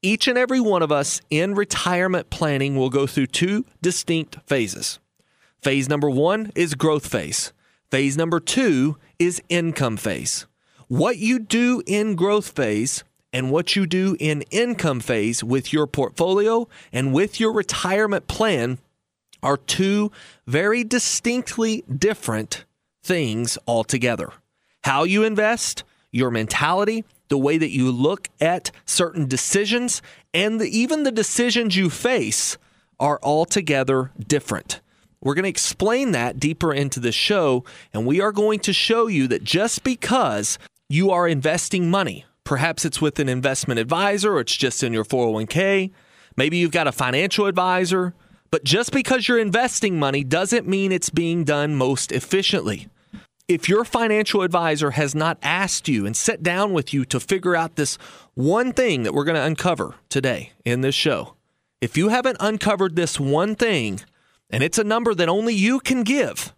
Each 0.00 0.26
and 0.26 0.38
every 0.38 0.58
one 0.60 0.80
of 0.80 0.90
us 0.90 1.20
in 1.28 1.54
retirement 1.54 2.30
planning 2.30 2.76
will 2.76 2.88
go 2.88 3.06
through 3.06 3.26
two 3.26 3.66
distinct 3.82 4.38
phases. 4.46 5.00
Phase 5.60 5.86
number 5.86 6.08
one 6.08 6.50
is 6.54 6.74
growth 6.74 7.06
phase. 7.06 7.52
Phase 7.90 8.18
number 8.18 8.38
two 8.38 8.98
is 9.18 9.40
income 9.48 9.96
phase. 9.96 10.46
What 10.88 11.16
you 11.16 11.38
do 11.38 11.82
in 11.86 12.16
growth 12.16 12.50
phase 12.50 13.02
and 13.32 13.50
what 13.50 13.76
you 13.76 13.86
do 13.86 14.16
in 14.20 14.42
income 14.50 15.00
phase 15.00 15.42
with 15.42 15.72
your 15.72 15.86
portfolio 15.86 16.68
and 16.92 17.14
with 17.14 17.40
your 17.40 17.52
retirement 17.52 18.26
plan 18.26 18.78
are 19.42 19.56
two 19.56 20.12
very 20.46 20.84
distinctly 20.84 21.82
different 21.82 22.64
things 23.02 23.56
altogether. 23.66 24.32
How 24.84 25.04
you 25.04 25.22
invest, 25.22 25.84
your 26.10 26.30
mentality, 26.30 27.04
the 27.28 27.38
way 27.38 27.56
that 27.56 27.70
you 27.70 27.90
look 27.90 28.28
at 28.40 28.70
certain 28.84 29.26
decisions, 29.26 30.02
and 30.34 30.60
the, 30.60 30.78
even 30.78 31.04
the 31.04 31.12
decisions 31.12 31.76
you 31.76 31.88
face 31.88 32.58
are 33.00 33.18
altogether 33.22 34.10
different. 34.26 34.80
We're 35.20 35.34
going 35.34 35.44
to 35.44 35.48
explain 35.48 36.12
that 36.12 36.38
deeper 36.38 36.72
into 36.72 37.00
the 37.00 37.12
show, 37.12 37.64
and 37.92 38.06
we 38.06 38.20
are 38.20 38.32
going 38.32 38.60
to 38.60 38.72
show 38.72 39.08
you 39.08 39.26
that 39.28 39.42
just 39.42 39.82
because 39.82 40.58
you 40.88 41.10
are 41.10 41.26
investing 41.26 41.90
money, 41.90 42.24
perhaps 42.44 42.84
it's 42.84 43.00
with 43.00 43.18
an 43.18 43.28
investment 43.28 43.80
advisor 43.80 44.34
or 44.34 44.40
it's 44.40 44.56
just 44.56 44.82
in 44.82 44.92
your 44.92 45.04
401k, 45.04 45.90
maybe 46.36 46.56
you've 46.56 46.70
got 46.70 46.86
a 46.86 46.92
financial 46.92 47.46
advisor, 47.46 48.14
but 48.50 48.64
just 48.64 48.92
because 48.92 49.28
you're 49.28 49.38
investing 49.38 49.98
money 49.98 50.24
doesn't 50.24 50.66
mean 50.68 50.92
it's 50.92 51.10
being 51.10 51.44
done 51.44 51.74
most 51.74 52.12
efficiently. 52.12 52.88
If 53.48 53.68
your 53.68 53.84
financial 53.84 54.42
advisor 54.42 54.92
has 54.92 55.14
not 55.14 55.38
asked 55.42 55.88
you 55.88 56.06
and 56.06 56.16
sat 56.16 56.42
down 56.42 56.72
with 56.72 56.94
you 56.94 57.04
to 57.06 57.18
figure 57.18 57.56
out 57.56 57.76
this 57.76 57.96
one 58.34 58.72
thing 58.72 59.02
that 59.02 59.14
we're 59.14 59.24
going 59.24 59.36
to 59.36 59.42
uncover 59.42 59.94
today 60.08 60.52
in 60.64 60.82
this 60.82 60.94
show, 60.94 61.34
if 61.80 61.96
you 61.96 62.08
haven't 62.08 62.36
uncovered 62.40 62.94
this 62.94 63.18
one 63.18 63.54
thing, 63.54 64.00
and 64.50 64.62
it's 64.62 64.78
a 64.78 64.84
number 64.84 65.14
that 65.14 65.28
only 65.28 65.54
you 65.54 65.80
can 65.80 66.02
give, 66.02 66.54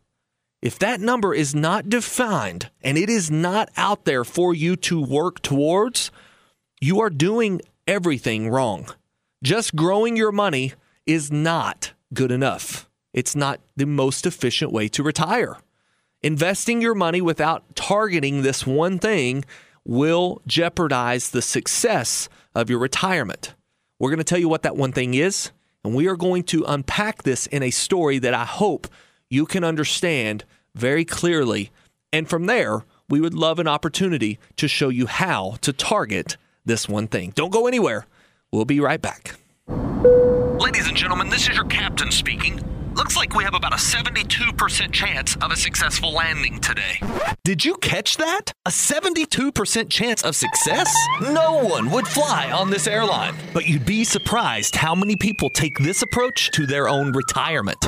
if 0.62 0.78
that 0.78 1.00
number 1.00 1.34
is 1.34 1.54
not 1.54 1.88
defined 1.88 2.70
and 2.82 2.98
it 2.98 3.08
is 3.08 3.30
not 3.30 3.70
out 3.76 4.04
there 4.04 4.24
for 4.24 4.54
you 4.54 4.76
to 4.76 5.02
work 5.02 5.40
towards, 5.40 6.10
you 6.80 7.00
are 7.00 7.10
doing 7.10 7.60
everything 7.86 8.50
wrong. 8.50 8.86
Just 9.42 9.74
growing 9.74 10.16
your 10.16 10.32
money 10.32 10.74
is 11.06 11.32
not 11.32 11.92
good 12.12 12.30
enough. 12.30 12.88
It's 13.14 13.34
not 13.34 13.60
the 13.74 13.86
most 13.86 14.26
efficient 14.26 14.70
way 14.70 14.88
to 14.88 15.02
retire. 15.02 15.56
Investing 16.22 16.82
your 16.82 16.94
money 16.94 17.22
without 17.22 17.74
targeting 17.74 18.42
this 18.42 18.66
one 18.66 18.98
thing 18.98 19.44
will 19.84 20.42
jeopardize 20.46 21.30
the 21.30 21.40
success 21.40 22.28
of 22.54 22.68
your 22.68 22.78
retirement. 22.78 23.54
We're 23.98 24.10
going 24.10 24.18
to 24.18 24.24
tell 24.24 24.38
you 24.38 24.48
what 24.48 24.62
that 24.62 24.76
one 24.76 24.92
thing 24.92 25.14
is 25.14 25.50
and 25.84 25.94
we 25.94 26.08
are 26.08 26.16
going 26.16 26.42
to 26.44 26.64
unpack 26.64 27.22
this 27.22 27.46
in 27.46 27.62
a 27.62 27.70
story 27.70 28.18
that 28.18 28.34
I 28.34 28.44
hope 28.44 28.86
you 29.28 29.46
can 29.46 29.64
understand 29.64 30.44
very 30.74 31.04
clearly. 31.04 31.70
And 32.12 32.28
from 32.28 32.46
there, 32.46 32.84
we 33.08 33.20
would 33.20 33.34
love 33.34 33.58
an 33.58 33.68
opportunity 33.68 34.38
to 34.56 34.68
show 34.68 34.88
you 34.88 35.06
how 35.06 35.56
to 35.62 35.72
target 35.72 36.36
this 36.64 36.88
one 36.88 37.08
thing. 37.08 37.32
Don't 37.34 37.52
go 37.52 37.66
anywhere. 37.66 38.06
We'll 38.52 38.64
be 38.64 38.80
right 38.80 39.00
back. 39.00 39.36
Ladies 39.68 40.88
and 40.88 40.96
gentlemen, 40.96 41.28
this 41.28 41.48
is 41.48 41.56
your 41.56 41.64
captain 41.64 42.10
speaking. 42.10 42.62
Looks 42.94 43.16
like 43.16 43.34
we 43.36 43.44
have 43.44 43.54
about 43.54 43.72
a 43.72 43.76
72% 43.76 44.92
chance 44.92 45.36
of 45.36 45.52
a 45.52 45.56
successful 45.56 46.12
landing 46.12 46.58
today. 46.58 47.00
Did 47.44 47.64
you 47.64 47.76
catch 47.76 48.16
that? 48.16 48.52
A 48.66 48.70
72% 48.70 49.88
chance 49.88 50.22
of 50.24 50.34
success? 50.34 50.92
No 51.22 51.64
one 51.64 51.90
would 51.92 52.08
fly 52.08 52.50
on 52.50 52.70
this 52.70 52.88
airline. 52.88 53.34
But 53.54 53.68
you'd 53.68 53.86
be 53.86 54.02
surprised 54.02 54.74
how 54.74 54.96
many 54.96 55.14
people 55.14 55.50
take 55.50 55.78
this 55.78 56.02
approach 56.02 56.50
to 56.52 56.66
their 56.66 56.88
own 56.88 57.12
retirement. 57.12 57.78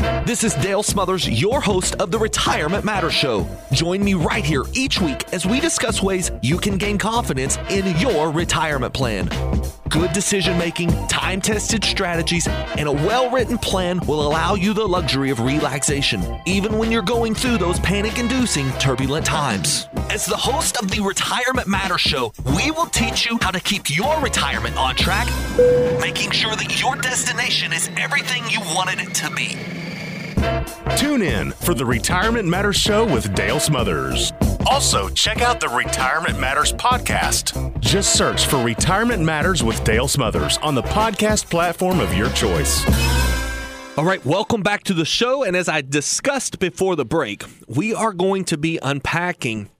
This 0.00 0.44
is 0.44 0.54
Dale 0.54 0.82
Smothers, 0.82 1.28
your 1.28 1.60
host 1.60 1.96
of 1.96 2.10
the 2.10 2.18
Retirement 2.18 2.84
Matters 2.86 3.12
Show. 3.12 3.46
Join 3.72 4.02
me 4.02 4.14
right 4.14 4.44
here 4.44 4.64
each 4.72 4.98
week 4.98 5.30
as 5.34 5.44
we 5.44 5.60
discuss 5.60 6.02
ways 6.02 6.30
you 6.40 6.56
can 6.56 6.78
gain 6.78 6.96
confidence 6.96 7.58
in 7.68 7.94
your 7.98 8.30
retirement 8.30 8.94
plan. 8.94 9.28
Good 9.90 10.12
decision 10.12 10.56
making, 10.56 10.88
time 11.08 11.42
tested 11.42 11.84
strategies, 11.84 12.46
and 12.48 12.88
a 12.88 12.92
well 12.92 13.28
written 13.30 13.58
plan 13.58 13.98
will 14.06 14.26
allow 14.26 14.54
you 14.54 14.72
the 14.72 14.86
luxury 14.86 15.30
of 15.30 15.40
relaxation, 15.40 16.22
even 16.46 16.78
when 16.78 16.90
you're 16.90 17.02
going 17.02 17.34
through 17.34 17.58
those 17.58 17.78
panic 17.80 18.18
inducing 18.18 18.70
turbulent 18.78 19.26
times. 19.26 19.88
As 20.08 20.24
the 20.24 20.36
host 20.36 20.76
of 20.78 20.90
the 20.90 21.02
Retirement 21.02 21.66
Matters 21.66 22.00
Show, 22.00 22.32
we 22.56 22.70
will 22.70 22.86
teach 22.86 23.26
you 23.28 23.36
how 23.42 23.50
to 23.50 23.60
keep 23.60 23.90
your 23.94 24.18
retirement 24.20 24.76
on 24.76 24.94
track, 24.94 25.26
making 26.00 26.30
sure 26.30 26.56
that 26.56 26.80
your 26.80 26.96
destination 26.96 27.72
is 27.72 27.90
everything 27.96 28.44
you 28.48 28.60
wanted 28.60 29.00
it 29.00 29.12
to 29.16 29.30
be. 29.32 29.79
Tune 30.96 31.22
in 31.22 31.52
for 31.52 31.72
the 31.72 31.84
Retirement 31.84 32.46
Matters 32.48 32.76
Show 32.76 33.04
with 33.04 33.34
Dale 33.34 33.60
Smothers. 33.60 34.32
Also, 34.66 35.08
check 35.10 35.40
out 35.40 35.60
the 35.60 35.68
Retirement 35.68 36.38
Matters 36.38 36.72
podcast. 36.74 37.80
Just 37.80 38.14
search 38.14 38.46
for 38.46 38.62
Retirement 38.62 39.22
Matters 39.22 39.62
with 39.62 39.82
Dale 39.84 40.08
Smothers 40.08 40.58
on 40.58 40.74
the 40.74 40.82
podcast 40.82 41.48
platform 41.48 42.00
of 42.00 42.12
your 42.14 42.28
choice. 42.30 42.84
All 43.96 44.04
right, 44.04 44.24
welcome 44.26 44.62
back 44.62 44.84
to 44.84 44.94
the 44.94 45.04
show. 45.04 45.42
And 45.42 45.56
as 45.56 45.68
I 45.68 45.80
discussed 45.80 46.58
before 46.58 46.96
the 46.96 47.04
break, 47.04 47.44
we 47.66 47.94
are 47.94 48.12
going 48.12 48.44
to 48.46 48.58
be 48.58 48.78
unpacking 48.82 49.70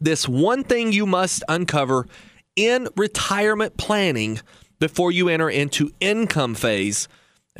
this 0.00 0.28
one 0.28 0.64
thing 0.64 0.92
you 0.92 1.06
must 1.06 1.42
uncover 1.48 2.06
in 2.56 2.88
retirement 2.96 3.76
planning 3.76 4.40
before 4.78 5.12
you 5.12 5.28
enter 5.28 5.48
into 5.48 5.90
income 6.00 6.54
phase 6.54 7.08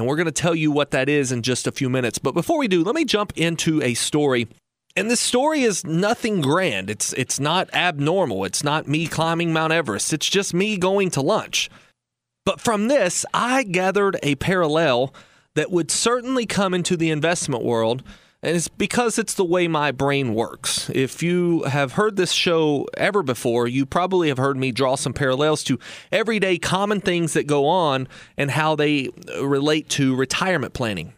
and 0.00 0.08
we're 0.08 0.16
going 0.16 0.24
to 0.24 0.32
tell 0.32 0.54
you 0.54 0.70
what 0.70 0.92
that 0.92 1.10
is 1.10 1.30
in 1.30 1.42
just 1.42 1.66
a 1.66 1.72
few 1.72 1.90
minutes. 1.90 2.18
But 2.18 2.32
before 2.32 2.58
we 2.58 2.68
do, 2.68 2.82
let 2.82 2.94
me 2.94 3.04
jump 3.04 3.36
into 3.36 3.82
a 3.82 3.92
story. 3.92 4.48
And 4.96 5.10
this 5.10 5.20
story 5.20 5.60
is 5.60 5.84
nothing 5.84 6.40
grand. 6.40 6.88
It's 6.88 7.12
it's 7.12 7.38
not 7.38 7.68
abnormal. 7.74 8.46
It's 8.46 8.64
not 8.64 8.88
me 8.88 9.06
climbing 9.06 9.52
Mount 9.52 9.74
Everest. 9.74 10.14
It's 10.14 10.28
just 10.28 10.54
me 10.54 10.78
going 10.78 11.10
to 11.10 11.20
lunch. 11.20 11.68
But 12.46 12.62
from 12.62 12.88
this, 12.88 13.26
I 13.34 13.62
gathered 13.62 14.18
a 14.22 14.36
parallel 14.36 15.14
that 15.54 15.70
would 15.70 15.90
certainly 15.90 16.46
come 16.46 16.72
into 16.72 16.96
the 16.96 17.10
investment 17.10 17.62
world 17.62 18.02
and 18.42 18.56
it's 18.56 18.68
because 18.68 19.18
it's 19.18 19.34
the 19.34 19.44
way 19.44 19.68
my 19.68 19.92
brain 19.92 20.34
works. 20.34 20.90
If 20.94 21.22
you 21.22 21.64
have 21.64 21.92
heard 21.92 22.16
this 22.16 22.32
show 22.32 22.86
ever 22.96 23.22
before, 23.22 23.68
you 23.68 23.84
probably 23.84 24.28
have 24.28 24.38
heard 24.38 24.56
me 24.56 24.72
draw 24.72 24.94
some 24.94 25.12
parallels 25.12 25.62
to 25.64 25.78
everyday 26.10 26.56
common 26.56 27.00
things 27.00 27.34
that 27.34 27.46
go 27.46 27.66
on 27.66 28.08
and 28.38 28.50
how 28.50 28.76
they 28.76 29.10
uh, 29.34 29.46
relate 29.46 29.90
to 29.90 30.16
retirement 30.16 30.72
planning. 30.72 31.12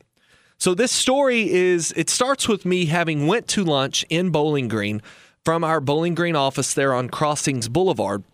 So 0.59 0.75
this 0.75 0.93
story 0.93 1.51
is 1.51 1.93
it 1.97 2.11
starts 2.11 2.49
with 2.49 2.65
me 2.65 2.87
having 2.87 3.27
went 3.27 3.47
to 3.49 3.65
lunch 3.65 4.05
in 4.09 4.31
Bowling 4.31 4.69
Green 4.69 5.01
from 5.45 5.63
our 5.63 5.81
Bowling 5.81 6.15
Green 6.15 6.37
office 6.37 6.75
there 6.75 6.95
on 6.95 7.09
Crossings 7.09 7.69
Boulevard. 7.69 8.25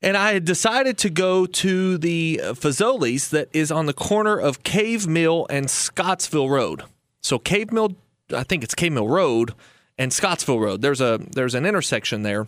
And 0.00 0.16
I 0.16 0.32
had 0.32 0.44
decided 0.44 0.98
to 0.98 1.10
go 1.10 1.46
to 1.46 1.96
the 1.96 2.40
Fazoli's 2.42 3.30
that 3.30 3.48
is 3.52 3.70
on 3.70 3.86
the 3.86 3.92
corner 3.92 4.36
of 4.36 4.64
Cave 4.64 5.06
Mill 5.06 5.46
and 5.48 5.70
Scottsville 5.70 6.50
Road. 6.50 6.82
So 7.20 7.38
Cave 7.38 7.70
Mill 7.70 7.96
I 8.34 8.42
think 8.42 8.64
it's 8.64 8.74
Cave 8.74 8.92
Mill 8.92 9.08
Road 9.08 9.54
and 9.98 10.12
Scottsville 10.12 10.60
Road. 10.60 10.82
There's 10.82 11.00
a 11.00 11.20
there's 11.32 11.54
an 11.54 11.66
intersection 11.66 12.22
there. 12.22 12.46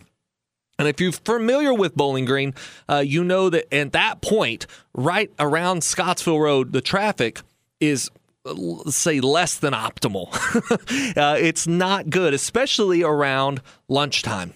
And 0.77 0.87
if 0.89 0.99
you're 0.99 1.13
familiar 1.13 1.73
with 1.73 1.95
Bowling 1.95 2.25
Green, 2.25 2.53
uh, 2.89 2.97
you 2.97 3.23
know 3.23 3.49
that 3.49 3.73
at 3.73 3.93
that 3.93 4.21
point, 4.21 4.67
right 4.93 5.31
around 5.39 5.83
Scottsville 5.85 6.39
Road, 6.39 6.73
the 6.73 6.81
traffic 6.81 7.41
is 7.79 8.09
say 8.89 9.21
less 9.21 9.57
than 9.57 9.73
optimal. 9.73 10.27
uh, 11.17 11.37
it's 11.39 11.65
not 11.65 12.09
good, 12.09 12.33
especially 12.33 13.03
around 13.03 13.61
lunchtime. 13.87 14.53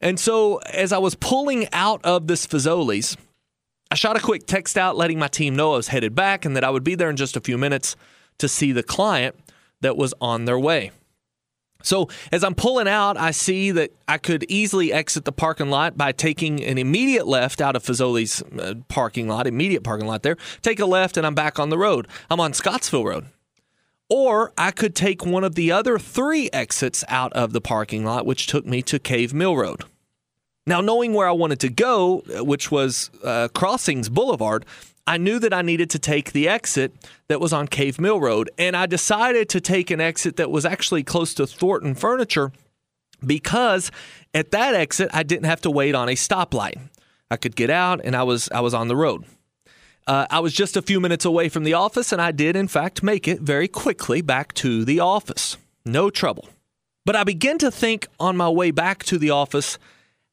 And 0.00 0.18
so, 0.18 0.58
as 0.58 0.92
I 0.92 0.98
was 0.98 1.14
pulling 1.14 1.68
out 1.72 2.04
of 2.04 2.26
this 2.26 2.46
Fazoli's, 2.46 3.16
I 3.90 3.96
shot 3.96 4.16
a 4.16 4.20
quick 4.20 4.46
text 4.46 4.78
out 4.78 4.96
letting 4.96 5.18
my 5.18 5.28
team 5.28 5.56
know 5.56 5.74
I 5.74 5.76
was 5.76 5.88
headed 5.88 6.14
back 6.14 6.44
and 6.44 6.56
that 6.56 6.64
I 6.64 6.70
would 6.70 6.84
be 6.84 6.94
there 6.94 7.10
in 7.10 7.16
just 7.16 7.36
a 7.36 7.40
few 7.40 7.58
minutes 7.58 7.96
to 8.38 8.48
see 8.48 8.72
the 8.72 8.82
client 8.82 9.34
that 9.80 9.96
was 9.96 10.14
on 10.20 10.44
their 10.44 10.58
way. 10.58 10.90
So 11.82 12.08
as 12.30 12.44
I'm 12.44 12.54
pulling 12.54 12.88
out, 12.88 13.16
I 13.16 13.30
see 13.30 13.70
that 13.70 13.90
I 14.06 14.18
could 14.18 14.44
easily 14.48 14.92
exit 14.92 15.24
the 15.24 15.32
parking 15.32 15.70
lot 15.70 15.96
by 15.96 16.12
taking 16.12 16.62
an 16.62 16.78
immediate 16.78 17.26
left 17.26 17.60
out 17.60 17.76
of 17.76 17.82
Fazoli's 17.82 18.42
uh, 18.42 18.74
parking 18.88 19.28
lot, 19.28 19.46
immediate 19.46 19.82
parking 19.82 20.06
lot 20.06 20.22
there. 20.22 20.36
Take 20.62 20.80
a 20.80 20.86
left 20.86 21.16
and 21.16 21.26
I'm 21.26 21.34
back 21.34 21.58
on 21.58 21.70
the 21.70 21.78
road. 21.78 22.06
I'm 22.30 22.40
on 22.40 22.52
Scottsville 22.52 23.04
Road. 23.04 23.26
Or 24.08 24.52
I 24.58 24.72
could 24.72 24.96
take 24.96 25.24
one 25.24 25.44
of 25.44 25.54
the 25.54 25.70
other 25.70 25.98
three 25.98 26.50
exits 26.52 27.04
out 27.08 27.32
of 27.32 27.52
the 27.52 27.60
parking 27.60 28.04
lot, 28.04 28.26
which 28.26 28.48
took 28.48 28.66
me 28.66 28.82
to 28.82 28.98
Cave 28.98 29.32
Mill 29.32 29.56
Road. 29.56 29.84
Now, 30.66 30.80
knowing 30.80 31.14
where 31.14 31.28
I 31.28 31.32
wanted 31.32 31.60
to 31.60 31.68
go, 31.68 32.22
which 32.40 32.70
was 32.70 33.10
uh, 33.24 33.48
Crossings 33.54 34.08
Boulevard, 34.08 34.66
I 35.10 35.16
knew 35.16 35.40
that 35.40 35.52
I 35.52 35.62
needed 35.62 35.90
to 35.90 35.98
take 35.98 36.30
the 36.30 36.48
exit 36.48 36.94
that 37.26 37.40
was 37.40 37.52
on 37.52 37.66
Cave 37.66 38.00
Mill 38.00 38.20
Road, 38.20 38.48
and 38.56 38.76
I 38.76 38.86
decided 38.86 39.48
to 39.48 39.60
take 39.60 39.90
an 39.90 40.00
exit 40.00 40.36
that 40.36 40.52
was 40.52 40.64
actually 40.64 41.02
close 41.02 41.34
to 41.34 41.48
Thornton 41.48 41.96
Furniture 41.96 42.52
because 43.26 43.90
at 44.32 44.52
that 44.52 44.76
exit 44.76 45.10
I 45.12 45.24
didn't 45.24 45.46
have 45.46 45.62
to 45.62 45.70
wait 45.70 45.96
on 45.96 46.08
a 46.08 46.12
stoplight. 46.12 46.78
I 47.28 47.36
could 47.38 47.56
get 47.56 47.70
out 47.70 48.00
and 48.04 48.14
I 48.14 48.22
was 48.22 48.48
I 48.52 48.60
was 48.60 48.72
on 48.72 48.86
the 48.86 48.94
road. 48.94 49.24
Uh, 50.06 50.26
I 50.30 50.38
was 50.38 50.52
just 50.52 50.76
a 50.76 50.82
few 50.82 51.00
minutes 51.00 51.24
away 51.24 51.48
from 51.48 51.64
the 51.64 51.74
office, 51.74 52.12
and 52.12 52.22
I 52.22 52.30
did 52.30 52.54
in 52.54 52.68
fact 52.68 53.02
make 53.02 53.26
it 53.26 53.40
very 53.40 53.66
quickly 53.66 54.22
back 54.22 54.54
to 54.54 54.84
the 54.84 55.00
office. 55.00 55.56
No 55.84 56.10
trouble. 56.10 56.48
But 57.04 57.16
I 57.16 57.24
began 57.24 57.58
to 57.58 57.72
think 57.72 58.06
on 58.20 58.36
my 58.36 58.48
way 58.48 58.70
back 58.70 59.02
to 59.06 59.18
the 59.18 59.30
office 59.30 59.76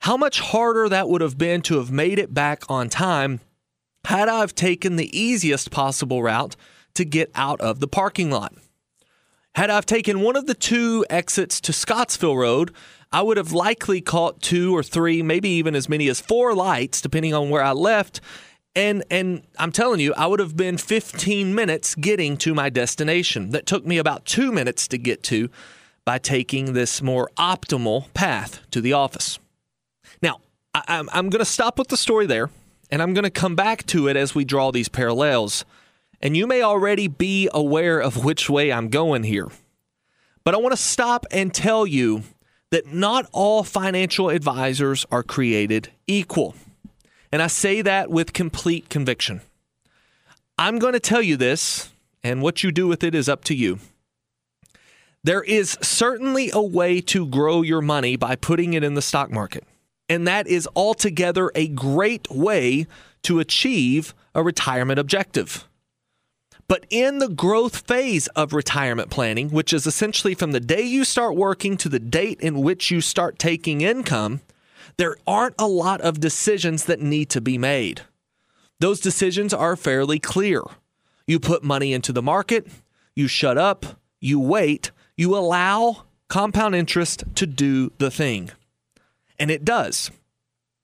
how 0.02 0.18
much 0.18 0.40
harder 0.40 0.88
that 0.88 1.10
would 1.10 1.22
have 1.22 1.36
been 1.36 1.64
to 1.64 1.80
have 1.80 1.90
made 1.90 2.20
it 2.20 2.32
back 2.32 2.70
on 2.70 2.90
time 2.90 3.40
had 4.08 4.30
I 4.30 4.40
have 4.40 4.56
taken 4.56 4.96
the 4.96 5.18
easiest 5.18 5.70
possible 5.70 6.24
route 6.24 6.56
to 6.94 7.04
get 7.04 7.30
out 7.36 7.60
of 7.60 7.82
the 7.82 7.90
parking 7.90 8.32
lot. 8.32 8.54
Had 9.56 9.70
I've 9.70 9.86
taken 9.86 10.22
one 10.22 10.38
of 10.38 10.46
the 10.46 10.54
two 10.54 11.06
exits 11.10 11.60
to 11.60 11.74
Scottsville 11.74 12.38
Road, 12.38 12.74
I 13.12 13.22
would 13.22 13.36
have 13.36 13.52
likely 13.52 14.00
caught 14.00 14.42
two 14.42 14.74
or 14.74 14.82
three, 14.82 15.22
maybe 15.22 15.50
even 15.50 15.76
as 15.76 15.90
many 15.90 16.08
as 16.08 16.22
four 16.22 16.56
lights, 16.56 17.02
depending 17.02 17.34
on 17.34 17.50
where 17.50 17.62
I 17.62 17.74
left. 17.74 18.22
And 18.78 19.04
and 19.12 19.42
I'm 19.60 19.74
telling 19.74 20.00
you, 20.00 20.14
I 20.14 20.26
would 20.26 20.40
have 20.40 20.56
been 20.56 20.78
15 20.78 21.54
minutes 21.54 21.94
getting 21.94 22.38
to 22.38 22.54
my 22.54 22.70
destination. 22.70 23.50
That 23.50 23.66
took 23.66 23.86
me 23.86 23.98
about 23.98 24.24
two 24.24 24.54
minutes 24.54 24.88
to 24.88 24.98
get 24.98 25.22
to 25.24 25.50
by 26.06 26.18
taking 26.18 26.72
this 26.72 27.02
more 27.02 27.30
optimal 27.38 28.14
path 28.14 28.62
to 28.72 28.80
the 28.80 28.94
office. 28.94 29.38
Now, 30.22 30.40
I, 30.74 30.84
I'm, 30.88 31.10
I'm 31.12 31.30
going 31.30 31.44
to 31.44 31.46
stop 31.46 31.78
with 31.78 31.90
the 31.90 31.98
story 31.98 32.26
there 32.26 32.50
and 32.90 33.02
I'm 33.02 33.14
going 33.14 33.24
to 33.24 33.30
come 33.30 33.56
back 33.56 33.86
to 33.88 34.08
it 34.08 34.16
as 34.16 34.34
we 34.34 34.46
draw 34.46 34.72
these 34.72 34.90
parallels. 34.90 35.66
And 36.22 36.36
you 36.36 36.48
may 36.48 36.62
already 36.62 37.08
be 37.08 37.50
aware 37.54 38.00
of 38.00 38.24
which 38.24 38.50
way 38.50 38.72
I'm 38.72 38.90
going 38.90 39.24
here. 39.24 39.48
But 40.44 40.56
I 40.56 40.58
want 40.58 40.74
to 40.74 40.82
stop 40.82 41.26
and 41.30 41.54
tell 41.54 41.86
you 41.86 42.24
that 42.72 42.88
not 42.88 43.30
all 43.32 43.64
financial 43.64 44.30
advisors 44.30 45.06
are 45.12 45.24
created 45.24 45.90
equal. 46.08 46.56
And 47.32 47.42
I 47.42 47.48
say 47.48 47.82
that 47.82 48.10
with 48.10 48.34
complete 48.34 48.90
conviction. 48.90 49.42
I'm 50.58 50.80
going 50.80 50.94
to 50.94 51.00
tell 51.00 51.22
you 51.22 51.38
this, 51.38 51.92
and 52.24 52.42
what 52.42 52.64
you 52.64 52.72
do 52.72 52.88
with 52.88 53.04
it 53.04 53.14
is 53.14 53.30
up 53.30 53.44
to 53.46 53.56
you. 53.56 53.80
There 55.24 55.44
is 55.44 55.78
certainly 55.82 56.50
a 56.54 56.62
way 56.62 57.02
to 57.02 57.28
grow 57.28 57.62
your 57.62 57.82
money 57.82 58.16
by 58.16 58.36
putting 58.36 58.74
it 58.74 58.84
in 58.84 58.94
the 58.94 59.02
stock 59.02 59.30
market. 59.30 59.66
And 60.10 60.28
that 60.28 60.48
is 60.48 60.68
altogether 60.76 61.52
a 61.54 61.68
great 61.68 62.30
way 62.30 62.88
to 63.24 63.40
achieve 63.40 64.14
a 64.34 64.44
retirement 64.44 65.00
objective. 65.00 65.68
But 66.68 66.86
in 66.90 67.20
the 67.20 67.30
growth 67.30 67.88
phase 67.88 68.28
of 68.30 68.54
retirement 68.54 69.10
planning, 69.10 69.50
which 69.50 69.72
is 69.72 69.88
essentially 69.88 70.34
from 70.34 70.52
the 70.52 70.60
day 70.60 70.82
you 70.82 71.06
start 71.06 71.36
working 71.36 71.78
to 71.78 71.90
the 71.90 72.00
date 72.00 72.42
in 72.42 72.62
which 72.62 72.92
you 72.92 73.00
start 73.00 73.40
taking 73.40 73.82
income, 73.82 74.42
there 74.98 75.16
aren't 75.26 75.56
a 75.60 75.68
lot 75.68 76.02
of 76.02 76.20
decisions 76.20 76.86
that 76.86 77.02
need 77.02 77.30
to 77.30 77.42
be 77.42 77.58
made. 77.58 78.02
Those 78.80 79.00
decisions 79.00 79.54
are 79.54 79.76
fairly 79.76 80.20
clear. 80.20 80.62
You 81.26 81.40
put 81.40 81.64
money 81.64 81.94
into 81.94 82.12
the 82.12 82.22
market, 82.22 82.68
you 83.16 83.28
shut 83.28 83.58
up, 83.58 83.86
you 84.20 84.40
wait, 84.40 84.92
you 85.16 85.36
allow 85.36 86.04
compound 86.28 86.76
interest 86.76 87.24
to 87.36 87.48
do 87.48 87.92
the 87.98 88.12
thing. 88.12 88.52
And 89.40 89.52
it 89.52 89.64
does. 89.66 90.12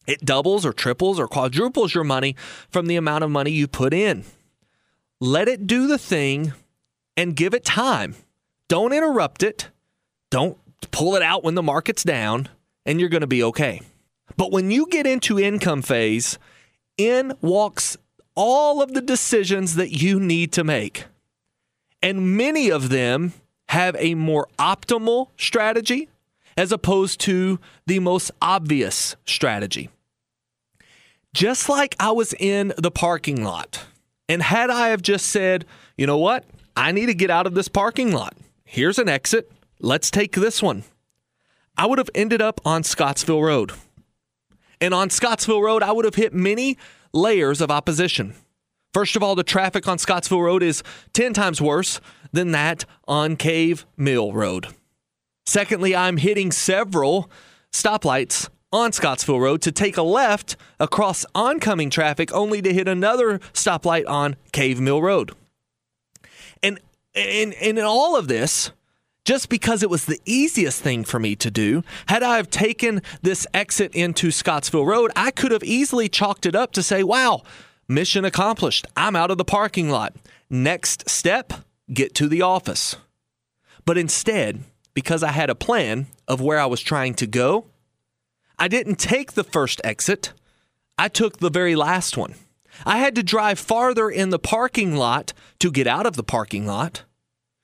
It 0.06 0.26
doubles 0.26 0.66
or 0.66 0.74
triples 0.74 1.20
or 1.20 1.28
quadruples 1.28 1.96
your 1.96 2.04
money 2.04 2.36
from 2.70 2.88
the 2.88 2.98
amount 2.98 3.24
of 3.24 3.32
money 3.32 3.52
you 3.52 3.68
put 3.68 3.94
in. 3.94 4.26
Let 5.20 5.48
it 5.48 5.66
do 5.66 5.88
the 5.88 5.98
thing 5.98 6.54
and 7.16 7.36
give 7.36 7.54
it 7.54 7.64
time. 7.64 8.16
Don't 8.68 8.94
interrupt 8.94 9.44
it. 9.44 9.70
Don't 10.30 10.58
pull 10.92 11.16
it 11.16 11.22
out 11.22 11.44
when 11.44 11.56
the 11.56 11.64
market's 11.64 12.04
down, 12.04 12.50
and 12.86 13.00
you're 13.00 13.10
going 13.10 13.22
to 13.22 13.28
be 13.28 13.44
okay. 13.44 13.82
But 14.36 14.52
when 14.52 14.72
you 14.72 14.88
get 14.88 15.08
into 15.08 15.40
income 15.40 15.82
phase, 15.82 16.38
in 16.98 17.34
walks 17.42 17.98
all 18.36 18.82
of 18.82 18.94
the 18.94 19.02
decisions 19.02 19.76
that 19.76 19.92
you 19.92 20.20
need 20.20 20.52
to 20.54 20.64
make. 20.64 21.06
And 22.02 22.36
many 22.36 22.70
of 22.70 22.90
them 22.90 23.34
have 23.70 23.96
a 23.98 24.16
more 24.16 24.48
optimal 24.60 25.30
strategy 25.38 26.10
as 26.58 26.72
opposed 26.72 27.20
to 27.22 27.60
the 27.86 28.00
most 28.00 28.32
obvious 28.42 29.16
strategy. 29.26 29.90
Just 31.34 31.68
like 31.68 31.96
I 32.00 32.12
was 32.12 32.34
in 32.34 32.74
the 32.78 32.92
parking 32.92 33.44
lot, 33.44 33.86
and 34.30 34.42
had 34.42 34.70
I 34.70 34.90
have 34.90 35.02
just 35.02 35.28
said, 35.28 35.66
you 35.98 36.06
know 36.06 36.18
what, 36.18 36.46
I 36.76 36.92
need 36.92 37.08
to 37.08 37.14
get 37.14 37.30
out 37.30 37.48
of 37.48 37.56
this 37.56 37.68
parking 37.68 38.12
lot. 38.12 38.36
Here's 38.66 39.00
an 39.00 39.10
exit. 39.10 39.52
Let's 39.80 40.12
take 40.12 40.34
this 40.34 40.62
one. 40.62 40.84
I 41.78 41.88
would 41.88 41.98
have 41.98 42.10
ended 42.14 42.42
up 42.42 42.62
on 42.66 42.84
Scottsville 42.84 43.42
Road. 43.42 43.72
And 44.80 44.94
on 44.94 45.10
Scottsville 45.10 45.62
Road, 45.62 45.82
I 45.82 45.92
would 45.92 46.06
have 46.06 46.16
hit 46.16 46.34
many 46.34 46.78
layers 47.14 47.62
of 47.62 47.72
opposition. 47.72 48.36
First 48.94 49.16
of 49.16 49.24
all, 49.24 49.34
the 49.34 49.44
traffic 49.44 49.88
on 49.88 49.98
Scottsville 49.98 50.42
Road 50.42 50.62
is 50.62 50.84
10 51.14 51.34
times 51.34 51.62
worse 51.62 52.00
than 52.32 52.52
that 52.52 52.86
on 53.08 53.36
Cave 53.36 53.86
Mill 53.98 54.34
Road. 54.34 54.68
Secondly, 55.46 55.96
I'm 55.96 56.18
hitting 56.18 56.52
several 56.52 57.30
stoplights 57.72 58.50
on 58.72 58.92
Scottsville 58.92 59.40
Road 59.40 59.62
to 59.62 59.72
take 59.72 59.98
a 59.98 60.04
left 60.04 60.56
across 60.80 61.26
oncoming 61.36 61.90
traffic 61.90 62.34
only 62.34 62.62
to 62.62 62.74
hit 62.74 62.88
another 62.88 63.40
stoplight 63.54 64.08
on 64.08 64.36
Cave 64.52 64.80
Mill 64.80 65.02
Road. 65.02 65.32
And, 66.64 66.80
and, 67.14 67.54
and 67.54 67.78
in 67.78 67.84
all 67.84 68.16
of 68.16 68.28
this, 68.28 68.72
just 69.26 69.48
because 69.48 69.84
it 69.84 69.90
was 69.90 70.06
the 70.06 70.20
easiest 70.26 70.82
thing 70.82 71.04
for 71.04 71.20
me 71.20 71.36
to 71.36 71.52
do, 71.52 71.84
had 72.08 72.24
I 72.24 72.38
have 72.38 72.50
taken 72.50 73.02
this 73.22 73.46
exit 73.54 73.94
into 73.94 74.32
Scottsville 74.32 74.86
Road, 74.86 75.12
I 75.16 75.32
could 75.32 75.52
have 75.52 75.64
easily 75.64 76.10
chalked 76.10 76.46
it 76.46 76.56
up 76.56 76.72
to 76.74 76.84
say, 76.84 77.04
wow, 77.04 77.44
mission 77.88 78.26
accomplished. 78.26 78.88
I'm 78.98 79.16
out 79.16 79.32
of 79.32 79.38
the 79.38 79.46
parking 79.46 79.90
lot. 79.90 80.16
Next 80.50 81.10
step, 81.10 81.54
get 81.94 82.16
to 82.16 82.28
the 82.28 82.42
office. 82.42 82.96
But 83.86 83.98
instead, 83.98 84.64
because 84.94 85.24
I 85.24 85.32
had 85.32 85.50
a 85.50 85.56
plan 85.56 86.08
of 86.28 86.42
where 86.42 86.60
I 86.60 86.66
was 86.66 86.82
trying 86.82 87.14
to 87.16 87.28
go, 87.28 87.66
I 88.60 88.68
didn't 88.68 88.96
take 88.96 89.34
the 89.34 89.44
first 89.44 89.82
exit. 89.84 90.34
I 90.98 91.08
took 91.08 91.38
the 91.38 91.50
very 91.50 91.76
last 91.76 92.18
one. 92.18 92.36
I 92.86 93.00
had 93.00 93.16
to 93.16 93.24
drive 93.24 93.60
farther 93.60 94.10
in 94.10 94.30
the 94.30 94.40
parking 94.40 94.96
lot 94.96 95.34
to 95.60 95.72
get 95.72 95.88
out 95.88 96.06
of 96.06 96.16
the 96.16 96.24
parking 96.24 96.66
lot, 96.66 97.04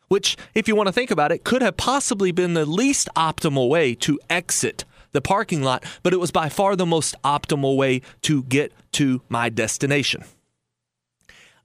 which, 0.07 0.37
if 0.53 0.67
you 0.67 0.75
want 0.75 0.87
to 0.87 0.93
think 0.93 1.11
about 1.11 1.31
it, 1.31 1.43
could 1.43 1.61
have 1.61 1.77
possibly 1.77 2.31
been 2.31 2.53
the 2.53 2.65
least 2.65 3.09
optimal 3.15 3.69
way 3.69 3.95
to 3.95 4.19
exit 4.29 4.85
the 5.11 5.21
parking 5.21 5.63
lot, 5.63 5.83
but 6.03 6.13
it 6.13 6.19
was 6.19 6.31
by 6.31 6.49
far 6.49 6.75
the 6.75 6.85
most 6.85 7.15
optimal 7.23 7.75
way 7.75 8.01
to 8.21 8.43
get 8.43 8.71
to 8.93 9.21
my 9.29 9.49
destination. 9.49 10.23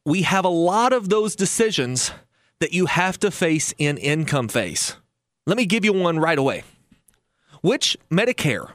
We 0.05 0.23
have 0.23 0.45
a 0.45 0.49
lot 0.49 0.93
of 0.93 1.09
those 1.09 1.37
decisions 1.37 2.11
that 2.61 2.73
you 2.73 2.87
have 2.87 3.19
to 3.21 3.31
face 3.31 3.75
in 3.79 3.99
income 3.99 4.49
phase. 4.49 4.97
Let 5.47 5.57
me 5.57 5.67
give 5.67 5.85
you 5.85 5.93
one 5.93 6.19
right 6.19 6.39
away. 6.39 6.65
Which 7.61 7.97
Medicare 8.11 8.73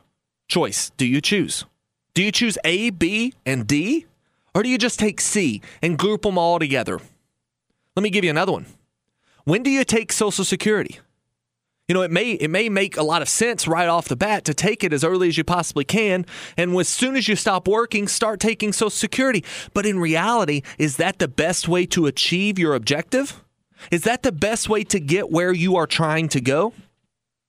choice 0.47 0.91
do 0.97 1.05
you 1.05 1.21
choose? 1.21 1.65
Do 2.13 2.23
you 2.23 2.31
choose 2.31 2.57
A, 2.63 2.91
B, 2.91 3.33
and 3.45 3.65
D? 3.65 4.05
Or 4.53 4.61
do 4.61 4.69
you 4.69 4.77
just 4.77 4.99
take 4.99 5.21
C 5.21 5.61
and 5.81 5.97
group 5.97 6.23
them 6.23 6.37
all 6.37 6.59
together? 6.59 6.99
Let 7.95 8.03
me 8.03 8.09
give 8.09 8.23
you 8.23 8.29
another 8.29 8.51
one. 8.51 8.65
When 9.45 9.63
do 9.63 9.69
you 9.69 9.83
take 9.83 10.11
Social 10.11 10.45
Security? 10.45 10.99
You 11.87 11.95
know, 11.95 12.03
it 12.03 12.11
may 12.11 12.33
it 12.33 12.49
may 12.51 12.69
make 12.69 12.97
a 12.97 13.03
lot 13.03 13.23
of 13.23 13.29
sense 13.29 13.67
right 13.67 13.87
off 13.87 14.07
the 14.07 14.15
bat 14.15 14.45
to 14.45 14.53
take 14.53 14.83
it 14.83 14.93
as 14.93 15.03
early 15.03 15.27
as 15.27 15.39
you 15.39 15.43
possibly 15.43 15.85
can, 15.85 16.23
and 16.55 16.75
as 16.77 16.87
soon 16.87 17.15
as 17.15 17.27
you 17.27 17.35
stop 17.35 17.67
working, 17.67 18.07
start 18.07 18.39
taking 18.39 18.73
Social 18.73 18.91
Security. 18.91 19.43
But 19.73 19.87
in 19.87 19.99
reality, 19.99 20.61
is 20.77 20.97
that 20.97 21.17
the 21.17 21.27
best 21.27 21.67
way 21.67 21.87
to 21.87 22.05
achieve 22.05 22.59
your 22.59 22.75
objective? 22.75 23.43
Is 23.91 24.03
that 24.03 24.23
the 24.23 24.31
best 24.31 24.69
way 24.69 24.83
to 24.85 24.99
get 24.99 25.31
where 25.31 25.53
you 25.53 25.75
are 25.75 25.87
trying 25.87 26.29
to 26.29 26.41
go? 26.41 26.73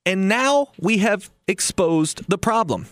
And 0.06 0.28
now 0.28 0.68
we 0.78 0.98
have 0.98 1.30
exposed 1.46 2.28
the 2.28 2.38
problem. 2.38 2.86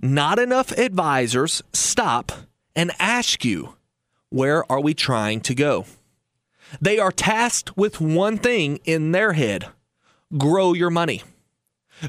Not 0.00 0.38
enough 0.38 0.72
advisors 0.72 1.62
stop 1.72 2.32
and 2.74 2.90
ask 2.98 3.44
you, 3.44 3.74
where 4.30 4.70
are 4.70 4.80
we 4.80 4.94
trying 4.94 5.40
to 5.42 5.54
go? 5.54 5.86
They 6.80 6.98
are 6.98 7.12
tasked 7.12 7.76
with 7.76 8.00
one 8.00 8.38
thing 8.38 8.80
in 8.84 9.12
their 9.12 9.32
head 9.32 9.68
grow 10.36 10.72
your 10.72 10.90
money. 10.90 11.22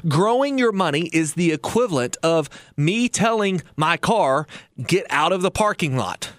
Growing 0.08 0.58
your 0.58 0.72
money 0.72 1.08
is 1.12 1.34
the 1.34 1.52
equivalent 1.52 2.16
of 2.22 2.48
me 2.76 3.08
telling 3.08 3.62
my 3.76 3.96
car, 3.96 4.46
get 4.84 5.06
out 5.10 5.32
of 5.32 5.42
the 5.42 5.50
parking 5.50 5.96
lot. 5.96 6.32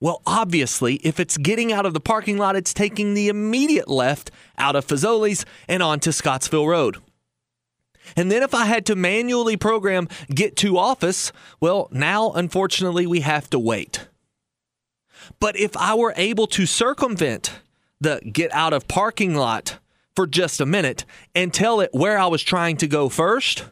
Well, 0.00 0.22
obviously, 0.26 0.94
if 0.96 1.20
it's 1.20 1.36
getting 1.36 1.72
out 1.72 1.84
of 1.84 1.92
the 1.92 2.00
parking 2.00 2.38
lot, 2.38 2.56
it's 2.56 2.72
taking 2.72 3.12
the 3.12 3.28
immediate 3.28 3.88
left 3.88 4.30
out 4.56 4.74
of 4.74 4.86
Fazoli's 4.86 5.44
and 5.68 5.82
onto 5.82 6.10
Scottsville 6.10 6.66
Road. 6.66 6.96
And 8.16 8.32
then 8.32 8.42
if 8.42 8.54
I 8.54 8.64
had 8.64 8.86
to 8.86 8.96
manually 8.96 9.58
program 9.58 10.08
get 10.34 10.56
to 10.56 10.78
office, 10.78 11.32
well, 11.60 11.88
now 11.92 12.32
unfortunately 12.32 13.06
we 13.06 13.20
have 13.20 13.50
to 13.50 13.58
wait. 13.58 14.08
But 15.38 15.56
if 15.56 15.76
I 15.76 15.94
were 15.94 16.14
able 16.16 16.46
to 16.48 16.64
circumvent 16.64 17.60
the 18.00 18.20
get 18.32 18.52
out 18.54 18.72
of 18.72 18.88
parking 18.88 19.34
lot 19.34 19.78
for 20.16 20.26
just 20.26 20.62
a 20.62 20.66
minute 20.66 21.04
and 21.34 21.52
tell 21.52 21.80
it 21.80 21.90
where 21.92 22.18
I 22.18 22.26
was 22.26 22.42
trying 22.42 22.78
to 22.78 22.88
go 22.88 23.10
first, 23.10 23.66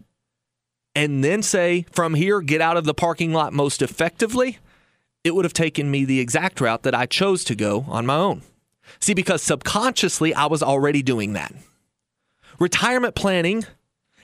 and 0.94 1.24
then 1.24 1.42
say 1.42 1.86
from 1.90 2.14
here, 2.14 2.42
get 2.42 2.60
out 2.60 2.76
of 2.76 2.84
the 2.84 2.94
parking 2.94 3.32
lot 3.32 3.54
most 3.54 3.80
effectively, 3.80 4.58
it 5.28 5.34
would 5.34 5.44
have 5.44 5.52
taken 5.52 5.90
me 5.90 6.04
the 6.04 6.18
exact 6.18 6.60
route 6.60 6.82
that 6.82 6.94
I 6.94 7.06
chose 7.06 7.44
to 7.44 7.54
go 7.54 7.84
on 7.86 8.06
my 8.06 8.16
own. 8.16 8.42
See, 8.98 9.14
because 9.14 9.42
subconsciously 9.42 10.34
I 10.34 10.46
was 10.46 10.62
already 10.62 11.02
doing 11.02 11.34
that. 11.34 11.54
Retirement 12.58 13.14
planning 13.14 13.64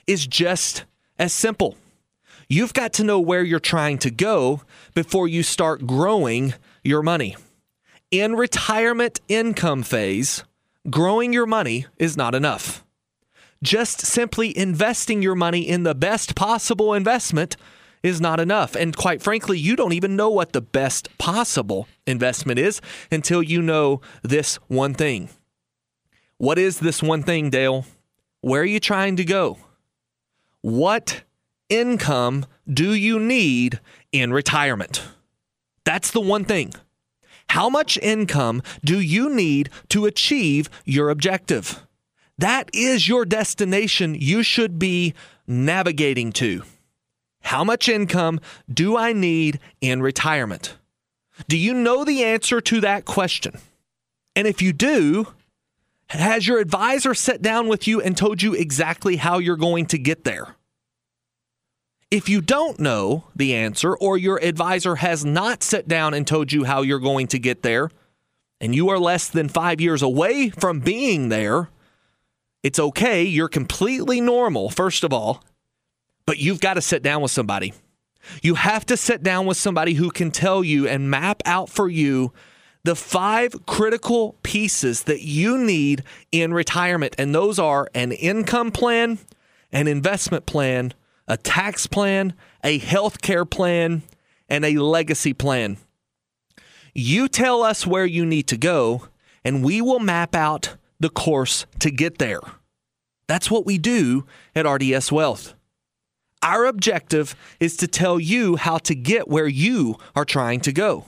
is 0.07 0.27
just 0.27 0.83
as 1.17 1.31
simple. 1.31 1.77
You've 2.49 2.73
got 2.73 2.93
to 2.93 3.03
know 3.03 3.19
where 3.19 3.43
you're 3.43 3.59
trying 3.59 3.97
to 3.99 4.11
go 4.11 4.61
before 4.93 5.27
you 5.27 5.41
start 5.43 5.87
growing 5.87 6.53
your 6.83 7.01
money. 7.01 7.37
In 8.11 8.35
retirement 8.35 9.21
income 9.27 9.83
phase, 9.83 10.43
growing 10.89 11.33
your 11.33 11.45
money 11.45 11.85
is 11.97 12.17
not 12.17 12.35
enough. 12.35 12.83
Just 13.63 14.01
simply 14.01 14.55
investing 14.55 15.21
your 15.21 15.35
money 15.35 15.67
in 15.67 15.83
the 15.83 15.95
best 15.95 16.35
possible 16.35 16.93
investment 16.93 17.57
is 18.05 18.21
not 18.21 18.39
enough. 18.39 18.75
And 18.75 18.95
quite 18.95 19.21
frankly, 19.21 19.57
you 19.57 19.75
don't 19.75 19.93
even 19.93 20.15
know 20.15 20.29
what 20.29 20.53
the 20.53 20.61
best 20.61 21.09
possible 21.17 21.87
investment 22.05 22.59
is 22.59 22.79
until 23.11 23.41
you 23.41 23.63
know 23.63 23.99
this 24.21 24.57
one 24.67 24.93
thing. 24.93 25.29
What 26.37 26.59
is 26.59 26.79
this 26.79 27.01
one 27.01 27.23
thing, 27.23 27.49
Dale? 27.49 27.83
Where 28.41 28.61
are 28.61 28.65
you 28.65 28.79
trying 28.79 29.15
to 29.15 29.25
go? 29.25 29.57
What 30.61 31.23
income 31.67 32.45
do 32.71 32.93
you 32.93 33.19
need 33.19 33.79
in 34.11 34.31
retirement? 34.31 35.01
That's 35.83 36.11
the 36.11 36.21
one 36.21 36.45
thing. 36.45 36.73
How 37.49 37.69
much 37.69 37.97
income 37.97 38.61
do 38.83 38.99
you 38.99 39.33
need 39.33 39.71
to 39.89 40.05
achieve 40.05 40.69
your 40.83 41.09
objective? 41.09 41.81
That 42.37 42.69
is 42.71 43.07
your 43.07 43.25
destination 43.25 44.13
you 44.13 44.43
should 44.43 44.77
be 44.77 45.15
navigating 45.47 46.31
to. 46.33 46.63
How 47.45 47.63
much 47.63 47.87
income 47.87 48.39
do 48.73 48.97
I 48.97 49.13
need 49.13 49.59
in 49.79 50.01
retirement? 50.01 50.75
Do 51.47 51.55
you 51.57 51.75
know 51.75 52.03
the 52.03 52.23
answer 52.23 52.59
to 52.59 52.81
that 52.81 53.05
question? 53.05 53.59
And 54.35 54.47
if 54.47 54.63
you 54.63 54.73
do, 54.73 55.27
has 56.09 56.47
your 56.47 56.57
advisor 56.57 57.13
sat 57.13 57.43
down 57.43 57.67
with 57.67 57.87
you 57.87 58.01
and 58.01 58.17
told 58.17 58.41
you 58.41 58.55
exactly 58.55 59.17
how 59.17 59.37
you're 59.37 59.57
going 59.57 59.85
to 59.87 59.99
get 59.99 60.23
there? 60.23 60.55
If 62.09 62.29
you 62.29 62.41
don't 62.41 62.79
know 62.79 63.25
the 63.35 63.53
answer, 63.53 63.95
or 63.95 64.17
your 64.17 64.37
advisor 64.37 64.95
has 64.95 65.23
not 65.23 65.61
sat 65.61 65.87
down 65.87 66.15
and 66.15 66.25
told 66.25 66.51
you 66.51 66.63
how 66.63 66.81
you're 66.81 66.97
going 66.97 67.27
to 67.27 67.37
get 67.37 67.61
there, 67.61 67.91
and 68.59 68.73
you 68.73 68.89
are 68.89 68.99
less 68.99 69.27
than 69.27 69.49
five 69.49 69.79
years 69.79 70.01
away 70.01 70.49
from 70.49 70.79
being 70.79 71.29
there, 71.29 71.69
it's 72.63 72.79
okay. 72.79 73.23
You're 73.23 73.49
completely 73.49 74.19
normal, 74.19 74.71
first 74.71 75.03
of 75.03 75.13
all. 75.13 75.43
But 76.25 76.39
you've 76.39 76.59
got 76.59 76.75
to 76.75 76.81
sit 76.81 77.03
down 77.03 77.21
with 77.21 77.31
somebody. 77.31 77.73
You 78.41 78.55
have 78.55 78.85
to 78.87 78.97
sit 78.97 79.21
down 79.23 79.45
with 79.45 79.57
somebody 79.57 79.93
who 79.93 80.09
can 80.09 80.31
tell 80.31 80.63
you 80.63 80.87
and 80.87 81.09
map 81.09 81.43
out 81.45 81.69
for 81.69 81.87
you 81.87 82.33
the 82.83 82.95
five 82.95 83.65
critical 83.65 84.35
pieces 84.43 85.03
that 85.03 85.21
you 85.21 85.57
need 85.57 86.03
in 86.31 86.53
retirement. 86.53 87.15
And 87.17 87.33
those 87.33 87.57
are 87.57 87.87
an 87.95 88.11
income 88.11 88.71
plan, 88.71 89.17
an 89.71 89.87
investment 89.87 90.45
plan, 90.45 90.93
a 91.27 91.35
tax 91.35 91.87
plan, 91.87 92.33
a 92.63 92.77
health 92.77 93.21
care 93.21 93.45
plan, 93.45 94.03
and 94.47 94.63
a 94.63 94.77
legacy 94.77 95.33
plan. 95.33 95.77
You 96.93 97.27
tell 97.27 97.63
us 97.63 97.87
where 97.87 98.05
you 98.05 98.23
need 98.23 98.47
to 98.49 98.57
go, 98.57 99.07
and 99.43 99.63
we 99.63 99.81
will 99.81 99.99
map 99.99 100.35
out 100.35 100.77
the 100.99 101.09
course 101.09 101.65
to 101.79 101.89
get 101.89 102.19
there. 102.19 102.39
That's 103.27 103.49
what 103.49 103.65
we 103.65 103.79
do 103.79 104.27
at 104.55 104.69
RDS 104.69 105.11
Wealth. 105.11 105.54
Our 106.45 106.65
objective 106.65 107.35
is 107.59 107.75
to 107.77 107.87
tell 107.87 108.19
you 108.19 108.55
how 108.55 108.77
to 108.77 108.93
get 108.93 109.27
where 109.27 109.47
you 109.47 109.97
are 110.15 110.25
trying 110.25 110.59
to 110.61 110.71
go. 110.71 111.05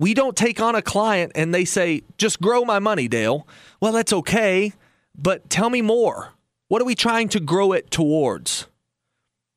We 0.00 0.14
don't 0.14 0.36
take 0.36 0.60
on 0.60 0.74
a 0.74 0.82
client 0.82 1.30
and 1.36 1.54
they 1.54 1.64
say, 1.64 2.02
just 2.18 2.40
grow 2.40 2.64
my 2.64 2.80
money, 2.80 3.06
Dale. 3.06 3.46
Well, 3.80 3.92
that's 3.92 4.12
okay, 4.12 4.72
but 5.16 5.48
tell 5.48 5.70
me 5.70 5.80
more. 5.80 6.32
What 6.66 6.82
are 6.82 6.84
we 6.84 6.96
trying 6.96 7.28
to 7.28 7.40
grow 7.40 7.70
it 7.70 7.92
towards? 7.92 8.66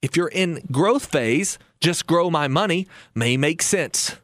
If 0.03 0.15
you're 0.15 0.27
in 0.27 0.61
growth 0.71 1.07
phase, 1.07 1.57
just 1.79 2.05
grow 2.05 2.29
my 2.29 2.47
money 2.47 2.87
may 3.15 3.37
make 3.37 3.63
sense. 3.63 4.17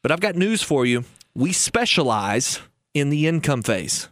But 0.00 0.12
I've 0.12 0.20
got 0.20 0.36
news 0.36 0.62
for 0.62 0.86
you. 0.86 1.06
We 1.34 1.52
specialize 1.52 2.60
in 2.94 3.10
the 3.10 3.26
income 3.26 3.62
phase. 3.62 4.08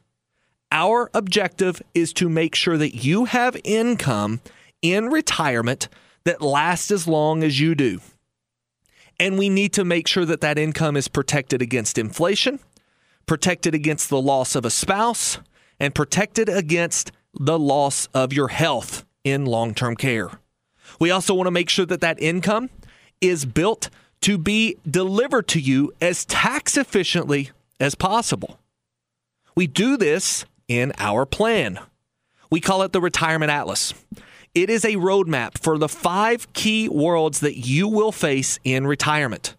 Our 0.73 1.11
objective 1.15 1.81
is 1.95 2.13
to 2.15 2.29
make 2.29 2.57
sure 2.57 2.77
that 2.77 3.05
you 3.05 3.27
have 3.27 3.57
income 3.63 4.41
in 4.83 5.07
retirement 5.07 5.89
that 6.25 6.43
lasts 6.43 6.91
as 6.91 7.07
long 7.07 7.43
as 7.43 7.61
you 7.61 7.75
do. 7.75 8.01
And 9.19 9.39
we 9.39 9.49
need 9.49 9.73
to 9.75 9.85
make 9.85 10.07
sure 10.07 10.25
that 10.25 10.41
that 10.43 10.59
income 10.59 10.97
is 10.97 11.09
protected 11.09 11.63
against 11.63 11.99
inflation, 11.99 12.59
protected 13.27 13.75
against 13.75 14.11
the 14.11 14.21
loss 14.21 14.55
of 14.55 14.65
a 14.65 14.71
spouse, 14.71 15.39
and 15.81 15.95
protected 15.95 16.49
against 16.49 17.13
the 17.33 17.59
loss 17.59 18.07
of 18.15 18.33
your 18.33 18.49
health 18.49 19.05
in 19.25 19.47
long 19.47 19.75
term 19.75 19.97
care. 19.97 20.31
We 21.01 21.11
also 21.11 21.35
want 21.35 21.47
to 21.47 21.53
make 21.53 21.69
sure 21.69 21.87
that 21.87 22.01
that 22.01 22.21
income 22.21 22.71
is 23.21 23.45
built 23.45 23.91
to 24.23 24.39
be 24.39 24.77
delivered 24.89 25.49
to 25.49 25.61
you 25.61 25.93
as 26.01 26.25
tax 26.25 26.77
efficiently 26.77 27.51
as 27.79 27.95
possible. 27.95 28.59
We 29.55 29.67
do 29.67 29.97
this 29.97 30.45
in 30.69 30.93
our 30.99 31.27
plan. 31.27 31.79
We 32.51 32.61
call 32.61 32.83
it 32.83 32.93
the 32.93 33.01
Retirement 33.01 33.51
Atlas. 33.51 33.95
It 34.57 34.71
is 34.71 34.87
a 34.87 34.95
roadmap 34.95 35.59
for 35.59 35.77
the 35.77 35.87
five 35.87 36.51
key 36.55 36.89
worlds 36.89 37.41
that 37.41 37.59
you 37.59 37.89
will 37.89 38.11
face 38.11 38.59
in 38.65 38.87
retirement. 38.87 39.55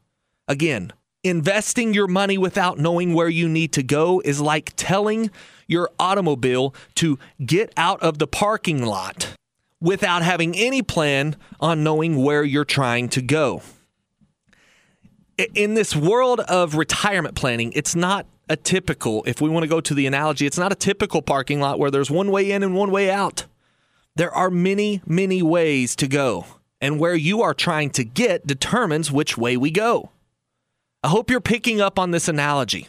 Again, 0.47 0.91
investing 1.23 1.93
your 1.93 2.07
money 2.07 2.35
without 2.35 2.79
knowing 2.79 3.13
where 3.13 3.29
you 3.29 3.47
need 3.47 3.73
to 3.73 3.83
go 3.83 4.23
is 4.25 4.41
like 4.41 4.73
telling 4.75 5.29
your 5.67 5.91
automobile 5.99 6.73
to 6.95 7.19
get 7.45 7.71
out 7.77 8.01
of 8.01 8.17
the 8.17 8.25
parking 8.25 8.83
lot 8.83 9.35
without 9.79 10.23
having 10.23 10.57
any 10.57 10.81
plan 10.81 11.35
on 11.59 11.83
knowing 11.83 12.23
where 12.23 12.43
you're 12.43 12.65
trying 12.65 13.07
to 13.09 13.21
go. 13.21 13.61
In 15.53 15.75
this 15.75 15.95
world 15.95 16.39
of 16.39 16.73
retirement 16.73 17.35
planning, 17.35 17.71
it's 17.75 17.95
not 17.95 18.25
a 18.49 18.55
typical, 18.55 19.23
if 19.27 19.41
we 19.41 19.49
want 19.49 19.63
to 19.63 19.69
go 19.69 19.79
to 19.79 19.93
the 19.93 20.07
analogy, 20.07 20.47
it's 20.47 20.57
not 20.57 20.71
a 20.71 20.75
typical 20.75 21.21
parking 21.21 21.59
lot 21.59 21.77
where 21.77 21.91
there's 21.91 22.09
one 22.09 22.31
way 22.31 22.49
in 22.49 22.63
and 22.63 22.73
one 22.73 22.89
way 22.89 23.11
out. 23.11 23.45
There 24.17 24.33
are 24.33 24.49
many, 24.49 25.03
many 25.05 25.43
ways 25.43 25.95
to 25.97 26.07
go, 26.07 26.47
and 26.81 26.99
where 26.99 27.13
you 27.13 27.43
are 27.43 27.53
trying 27.53 27.91
to 27.91 28.03
get 28.03 28.47
determines 28.47 29.11
which 29.11 29.37
way 29.37 29.57
we 29.57 29.69
go. 29.69 30.09
I 31.03 31.09
hope 31.09 31.29
you're 31.29 31.39
picking 31.39 31.81
up 31.81 31.99
on 31.99 32.09
this 32.09 32.27
analogy. 32.27 32.87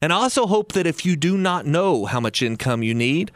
And 0.00 0.14
I 0.14 0.16
also 0.16 0.46
hope 0.46 0.72
that 0.72 0.86
if 0.86 1.04
you 1.04 1.14
do 1.14 1.36
not 1.36 1.66
know 1.66 2.06
how 2.06 2.20
much 2.20 2.40
income 2.40 2.82
you 2.82 2.94
need, 2.94 3.32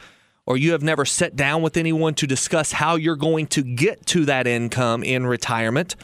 or 0.46 0.56
you 0.56 0.72
have 0.72 0.82
never 0.82 1.04
sat 1.04 1.36
down 1.36 1.60
with 1.60 1.76
anyone 1.76 2.14
to 2.14 2.26
discuss 2.26 2.72
how 2.72 2.96
you're 2.96 3.16
going 3.16 3.48
to 3.48 3.62
get 3.62 4.06
to 4.06 4.24
that 4.24 4.46
income 4.46 5.02
in 5.02 5.26
retirement, 5.26 5.96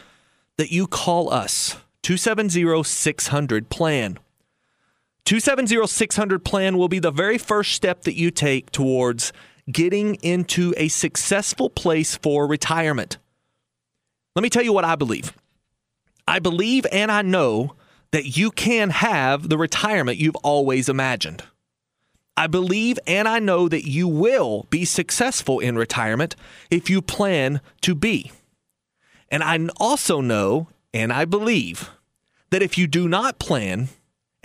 that 0.59 0.70
you 0.70 0.87
call 0.87 1.33
us 1.33 1.79
270 2.02 2.83
600 2.83 3.70
plan. 3.70 4.18
270 5.24 5.87
600 5.87 6.44
plan 6.44 6.76
will 6.76 6.88
be 6.88 6.98
the 6.98 7.11
very 7.11 7.38
first 7.38 7.72
step 7.72 8.02
that 8.02 8.16
you 8.16 8.31
take 8.31 8.70
towards 8.70 9.33
getting 9.70 10.14
into 10.16 10.74
a 10.76 10.88
successful 10.88 11.70
place 11.70 12.16
for 12.16 12.46
retirement. 12.46 13.18
Let 14.35 14.42
me 14.42 14.50
tell 14.50 14.62
you 14.62 14.72
what 14.72 14.85
I 14.85 14.96
believe. 14.96 15.33
I 16.29 16.38
believe 16.38 16.87
and 16.92 17.11
I 17.11 17.22
know 17.22 17.74
that 18.12 18.37
you 18.37 18.50
can 18.50 18.90
have 18.90 19.48
the 19.48 19.59
retirement 19.59 20.18
you've 20.18 20.37
always 20.37 20.88
imagined. 20.88 21.42
I 22.37 22.46
believe 22.46 22.98
and 23.07 23.26
I 23.26 23.38
know 23.38 23.68
that 23.68 23.88
you 23.88 24.07
will 24.09 24.66
be 24.68 24.85
successful 24.85 25.59
in 25.59 25.76
retirement 25.76 26.37
if 26.70 26.90
you 26.90 27.00
plan 27.00 27.61
to 27.81 27.94
be. 27.94 28.31
And 29.31 29.42
I 29.42 29.59
also 29.81 30.20
know 30.20 30.68
and 30.92 31.12
I 31.12 31.24
believe 31.24 31.90
that 32.50 32.62
if 32.62 32.79
you 32.79 32.87
do 32.87 33.09
not 33.09 33.38
plan, 33.38 33.88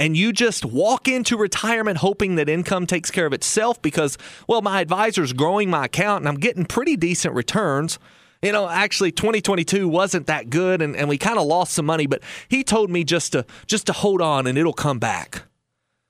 and 0.01 0.17
you 0.17 0.33
just 0.33 0.65
walk 0.65 1.07
into 1.07 1.37
retirement 1.37 1.99
hoping 1.99 2.33
that 2.33 2.49
income 2.49 2.87
takes 2.87 3.11
care 3.11 3.27
of 3.27 3.33
itself 3.33 3.79
because, 3.83 4.17
well, 4.47 4.63
my 4.63 4.81
advisor's 4.81 5.31
growing 5.31 5.69
my 5.69 5.85
account 5.85 6.23
and 6.23 6.27
I'm 6.27 6.39
getting 6.39 6.65
pretty 6.65 6.97
decent 6.97 7.35
returns. 7.35 7.99
You 8.41 8.51
know, 8.51 8.67
actually 8.67 9.11
2022 9.11 9.87
wasn't 9.87 10.25
that 10.25 10.49
good 10.49 10.81
and, 10.81 10.95
and 10.95 11.07
we 11.07 11.19
kind 11.19 11.37
of 11.37 11.45
lost 11.45 11.73
some 11.73 11.85
money, 11.85 12.07
but 12.07 12.23
he 12.49 12.63
told 12.63 12.89
me 12.89 13.03
just 13.03 13.33
to 13.33 13.45
just 13.67 13.85
to 13.85 13.93
hold 13.93 14.23
on 14.23 14.47
and 14.47 14.57
it'll 14.57 14.73
come 14.73 14.97
back. 14.97 15.43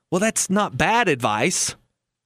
Well, 0.09 0.19
that's 0.21 0.49
not 0.49 0.77
bad 0.77 1.09
advice, 1.09 1.75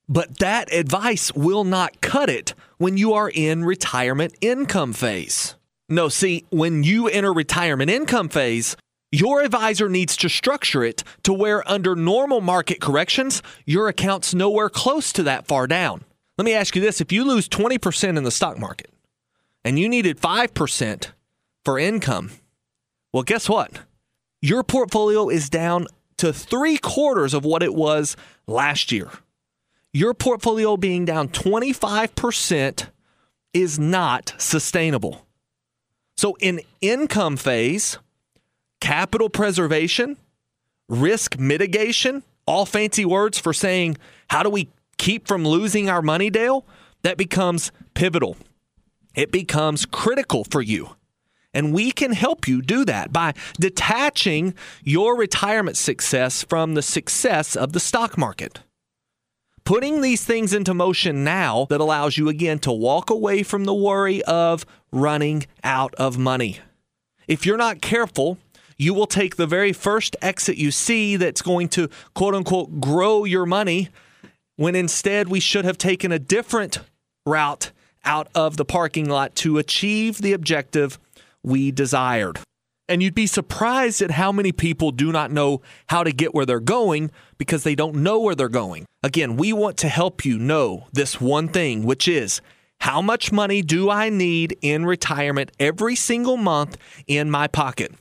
but 0.07 0.37
that 0.37 0.71
advice 0.71 1.33
will 1.33 1.63
not 1.63 1.99
cut 1.99 2.29
it 2.29 2.53
when 2.77 2.95
you 2.95 3.13
are 3.13 3.31
in 3.33 3.65
retirement 3.65 4.35
income 4.39 4.93
phase. 4.93 5.55
No, 5.89 6.09
see, 6.09 6.45
when 6.51 6.83
you 6.83 7.07
enter 7.07 7.33
retirement 7.33 7.89
income 7.89 8.29
phase, 8.29 8.77
your 9.15 9.41
advisor 9.41 9.87
needs 9.87 10.17
to 10.17 10.27
structure 10.27 10.83
it 10.83 11.01
to 11.23 11.31
where, 11.31 11.67
under 11.71 11.95
normal 11.95 12.41
market 12.41 12.81
corrections, 12.81 13.41
your 13.65 13.87
account's 13.87 14.33
nowhere 14.33 14.69
close 14.69 15.13
to 15.13 15.23
that 15.23 15.47
far 15.47 15.67
down. 15.67 16.03
Let 16.37 16.43
me 16.43 16.53
ask 16.53 16.75
you 16.75 16.81
this 16.81 16.99
if 16.99 17.13
you 17.13 17.23
lose 17.23 17.47
20% 17.47 18.17
in 18.17 18.23
the 18.23 18.31
stock 18.31 18.59
market 18.59 18.91
and 19.63 19.79
you 19.79 19.87
needed 19.87 20.19
5% 20.19 21.11
for 21.63 21.79
income, 21.79 22.31
well, 23.13 23.23
guess 23.23 23.47
what? 23.47 23.79
Your 24.41 24.63
portfolio 24.63 25.29
is 25.29 25.49
down 25.49 25.87
to 26.17 26.33
three 26.33 26.77
quarters 26.77 27.33
of 27.33 27.45
what 27.45 27.63
it 27.63 27.73
was 27.73 28.17
last 28.47 28.91
year. 28.91 29.09
Your 29.93 30.13
portfolio 30.13 30.75
being 30.75 31.05
down 31.05 31.29
25% 31.29 32.89
is 33.53 33.79
not 33.79 34.33
sustainable. 34.37 35.25
So, 36.17 36.35
in 36.41 36.59
income 36.81 37.37
phase, 37.37 37.97
capital 38.81 39.29
preservation, 39.29 40.17
risk 40.87 41.37
mitigation, 41.39 42.23
all 42.45 42.65
fancy 42.65 43.05
words 43.05 43.39
for 43.39 43.53
saying, 43.53 43.97
how 44.29 44.43
do 44.43 44.49
we 44.49 44.69
keep 44.97 45.27
from 45.27 45.45
losing 45.45 45.89
our 45.89 46.01
money, 46.01 46.29
Dale? 46.29 46.65
That 47.03 47.17
becomes 47.17 47.71
pivotal. 47.93 48.37
It 49.15 49.31
becomes 49.31 49.85
critical 49.85 50.43
for 50.43 50.61
you. 50.61 50.95
And 51.53 51.73
we 51.73 51.91
can 51.91 52.11
help 52.11 52.47
you 52.47 52.61
do 52.61 52.83
that 52.85 53.13
by 53.13 53.33
detaching 53.59 54.53
your 54.83 55.15
retirement 55.15 55.77
success 55.77 56.43
from 56.43 56.73
the 56.73 56.81
success 56.81 57.55
of 57.55 57.71
the 57.71 57.79
stock 57.79 58.17
market. 58.17 58.59
Putting 59.63 60.01
these 60.01 60.23
things 60.23 60.53
into 60.53 60.73
motion 60.73 61.23
now 61.23 61.65
that 61.69 61.79
allows 61.79 62.17
you 62.17 62.27
again 62.29 62.59
to 62.59 62.71
walk 62.71 63.09
away 63.09 63.41
from 63.41 63.63
the 63.63 63.73
worry 63.73 64.21
of 64.23 64.65
running 64.91 65.47
out 65.63 65.95
of 65.95 66.17
money. 66.17 66.59
If 67.27 67.45
you're 67.45 67.57
not 67.57 67.81
careful, 67.81 68.37
you 68.77 68.93
will 68.93 69.07
take 69.07 69.35
the 69.35 69.47
very 69.47 69.73
first 69.73 70.15
exit 70.21 70.57
you 70.57 70.71
see 70.71 71.15
that's 71.15 71.41
going 71.41 71.69
to 71.69 71.89
quote 72.13 72.35
unquote 72.35 72.79
grow 72.79 73.23
your 73.23 73.45
money 73.45 73.89
when 74.55 74.75
instead 74.75 75.27
we 75.27 75.39
should 75.39 75.65
have 75.65 75.77
taken 75.77 76.11
a 76.11 76.19
different 76.19 76.79
route 77.25 77.71
out 78.03 78.27
of 78.35 78.57
the 78.57 78.65
parking 78.65 79.09
lot 79.09 79.35
to 79.35 79.57
achieve 79.57 80.19
the 80.19 80.33
objective 80.33 80.99
we 81.43 81.71
desired. 81.71 82.39
And 82.87 83.01
you'd 83.01 83.15
be 83.15 83.27
surprised 83.27 84.01
at 84.01 84.11
how 84.11 84.31
many 84.31 84.51
people 84.51 84.91
do 84.91 85.11
not 85.11 85.31
know 85.31 85.61
how 85.87 86.03
to 86.03 86.11
get 86.11 86.35
where 86.35 86.45
they're 86.45 86.59
going 86.59 87.09
because 87.39 87.63
they 87.63 87.73
don't 87.73 87.95
know 87.95 88.19
where 88.19 88.35
they're 88.35 88.47
going. 88.47 88.85
Again, 89.01 89.37
we 89.37 89.53
want 89.53 89.77
to 89.77 89.89
help 89.89 90.23
you 90.23 90.37
know 90.37 90.85
this 90.93 91.19
one 91.19 91.47
thing, 91.47 91.83
which 91.83 92.07
is 92.07 92.41
how 92.81 93.01
much 93.01 93.31
money 93.31 93.63
do 93.63 93.89
I 93.89 94.09
need 94.09 94.55
in 94.61 94.85
retirement 94.85 95.51
every 95.59 95.95
single 95.95 96.37
month 96.37 96.77
in 97.07 97.31
my 97.31 97.47
pocket? 97.47 97.91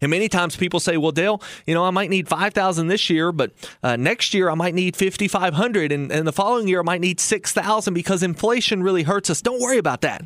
And 0.00 0.10
many 0.10 0.28
times 0.28 0.56
people 0.56 0.80
say, 0.80 0.96
"Well, 0.96 1.12
Dale, 1.12 1.42
you 1.66 1.74
know, 1.74 1.84
I 1.84 1.90
might 1.90 2.10
need 2.10 2.28
five 2.28 2.54
thousand 2.54 2.88
this 2.88 3.08
year, 3.10 3.32
but 3.32 3.52
uh, 3.82 3.96
next 3.96 4.34
year 4.34 4.50
I 4.50 4.54
might 4.54 4.74
need 4.74 4.96
fifty 4.96 5.28
five 5.28 5.54
hundred, 5.54 5.92
and, 5.92 6.10
and 6.10 6.26
the 6.26 6.32
following 6.32 6.68
year 6.68 6.80
I 6.80 6.84
might 6.84 7.00
need 7.00 7.20
six 7.20 7.52
thousand 7.52 7.94
because 7.94 8.22
inflation 8.22 8.82
really 8.82 9.02
hurts 9.02 9.30
us." 9.30 9.42
Don't 9.42 9.60
worry 9.60 9.78
about 9.78 10.02
that. 10.02 10.24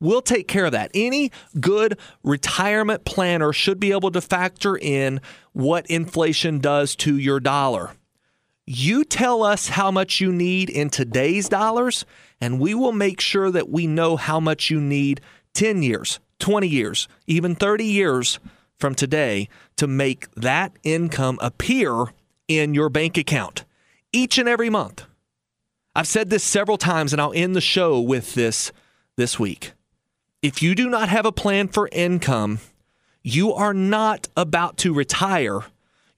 We'll 0.00 0.22
take 0.22 0.46
care 0.46 0.64
of 0.64 0.72
that. 0.72 0.90
Any 0.94 1.32
good 1.58 1.98
retirement 2.22 3.04
planner 3.04 3.52
should 3.52 3.80
be 3.80 3.90
able 3.90 4.12
to 4.12 4.20
factor 4.20 4.76
in 4.76 5.20
what 5.52 5.86
inflation 5.86 6.60
does 6.60 6.94
to 6.96 7.18
your 7.18 7.40
dollar. 7.40 7.94
You 8.64 9.04
tell 9.04 9.42
us 9.42 9.68
how 9.68 9.90
much 9.90 10.20
you 10.20 10.30
need 10.30 10.70
in 10.70 10.90
today's 10.90 11.48
dollars, 11.48 12.04
and 12.40 12.60
we 12.60 12.74
will 12.74 12.92
make 12.92 13.20
sure 13.20 13.50
that 13.50 13.70
we 13.70 13.86
know 13.86 14.16
how 14.16 14.38
much 14.38 14.70
you 14.70 14.80
need 14.80 15.20
10 15.54 15.82
years, 15.82 16.20
20 16.38 16.68
years, 16.68 17.08
even 17.26 17.56
30 17.56 17.84
years 17.84 18.38
from 18.78 18.94
today 18.94 19.48
to 19.76 19.86
make 19.86 20.30
that 20.34 20.72
income 20.82 21.38
appear 21.40 22.06
in 22.46 22.74
your 22.74 22.88
bank 22.88 23.18
account 23.18 23.64
each 24.12 24.38
and 24.38 24.48
every 24.48 24.70
month. 24.70 25.04
I've 25.94 26.06
said 26.06 26.30
this 26.30 26.44
several 26.44 26.78
times 26.78 27.12
and 27.12 27.20
I'll 27.20 27.32
end 27.34 27.56
the 27.56 27.60
show 27.60 28.00
with 28.00 28.34
this 28.34 28.72
this 29.16 29.38
week. 29.38 29.72
If 30.42 30.62
you 30.62 30.74
do 30.74 30.88
not 30.88 31.08
have 31.08 31.26
a 31.26 31.32
plan 31.32 31.68
for 31.68 31.88
income, 31.90 32.60
you 33.22 33.52
are 33.52 33.74
not 33.74 34.28
about 34.36 34.76
to 34.78 34.94
retire. 34.94 35.62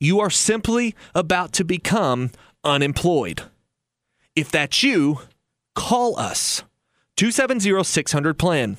you 0.03 0.19
are 0.19 0.31
simply 0.31 0.95
about 1.15 1.53
to 1.53 1.65
become 1.65 2.31
unemployed. 2.65 3.43
If 4.35 4.51
that's 4.51 4.83
you, 4.83 5.21
call 5.75 6.19
us 6.19 6.63
270 7.17 7.85
600 7.85 8.39
plan. 8.39 8.79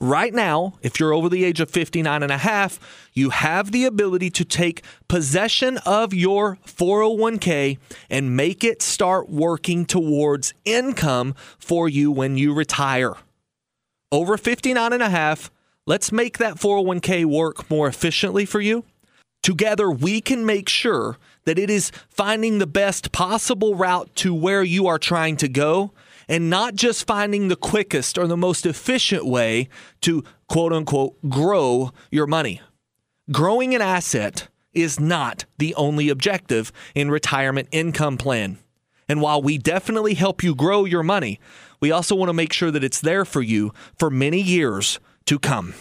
Right 0.00 0.32
now, 0.32 0.74
if 0.82 0.98
you're 0.98 1.12
over 1.12 1.28
the 1.28 1.44
age 1.44 1.60
of 1.60 1.70
59 1.70 2.22
and 2.22 2.32
a 2.32 2.38
half, 2.38 2.78
you 3.12 3.30
have 3.30 3.72
the 3.72 3.84
ability 3.84 4.30
to 4.30 4.44
take 4.44 4.82
possession 5.08 5.78
of 5.78 6.14
your 6.14 6.58
401k 6.66 7.78
and 8.10 8.36
make 8.36 8.64
it 8.64 8.82
start 8.82 9.28
working 9.28 9.84
towards 9.84 10.54
income 10.64 11.34
for 11.58 11.88
you 11.88 12.10
when 12.10 12.36
you 12.36 12.54
retire. 12.54 13.14
Over 14.10 14.36
59 14.36 14.92
and 14.92 15.02
a 15.02 15.08
half, 15.08 15.50
let's 15.86 16.12
make 16.12 16.38
that 16.38 16.56
401k 16.56 17.24
work 17.24 17.70
more 17.70 17.88
efficiently 17.88 18.44
for 18.44 18.60
you. 18.60 18.84
Together, 19.42 19.90
we 19.90 20.20
can 20.20 20.46
make 20.46 20.68
sure 20.68 21.18
that 21.44 21.58
it 21.58 21.68
is 21.68 21.90
finding 22.08 22.58
the 22.58 22.66
best 22.66 23.10
possible 23.10 23.74
route 23.74 24.14
to 24.14 24.32
where 24.32 24.62
you 24.62 24.86
are 24.86 24.98
trying 24.98 25.36
to 25.36 25.48
go 25.48 25.90
and 26.28 26.50
not 26.50 26.74
just 26.74 27.06
finding 27.06 27.48
the 27.48 27.56
quickest 27.56 28.18
or 28.18 28.26
the 28.26 28.36
most 28.36 28.66
efficient 28.66 29.26
way 29.26 29.68
to 30.02 30.24
quote 30.48 30.72
unquote 30.72 31.16
grow 31.28 31.92
your 32.10 32.26
money. 32.26 32.60
Growing 33.30 33.74
an 33.74 33.82
asset 33.82 34.48
is 34.74 34.98
not 34.98 35.44
the 35.58 35.74
only 35.74 36.08
objective 36.08 36.72
in 36.94 37.10
retirement 37.10 37.68
income 37.70 38.16
plan. 38.16 38.58
And 39.08 39.20
while 39.20 39.42
we 39.42 39.58
definitely 39.58 40.14
help 40.14 40.42
you 40.42 40.54
grow 40.54 40.84
your 40.84 41.02
money, 41.02 41.38
we 41.80 41.90
also 41.90 42.14
want 42.14 42.28
to 42.30 42.34
make 42.34 42.52
sure 42.52 42.70
that 42.70 42.84
it's 42.84 43.00
there 43.00 43.24
for 43.24 43.42
you 43.42 43.72
for 43.98 44.10
many 44.10 44.40
years 44.40 44.98
to 45.26 45.38
come. 45.38 45.74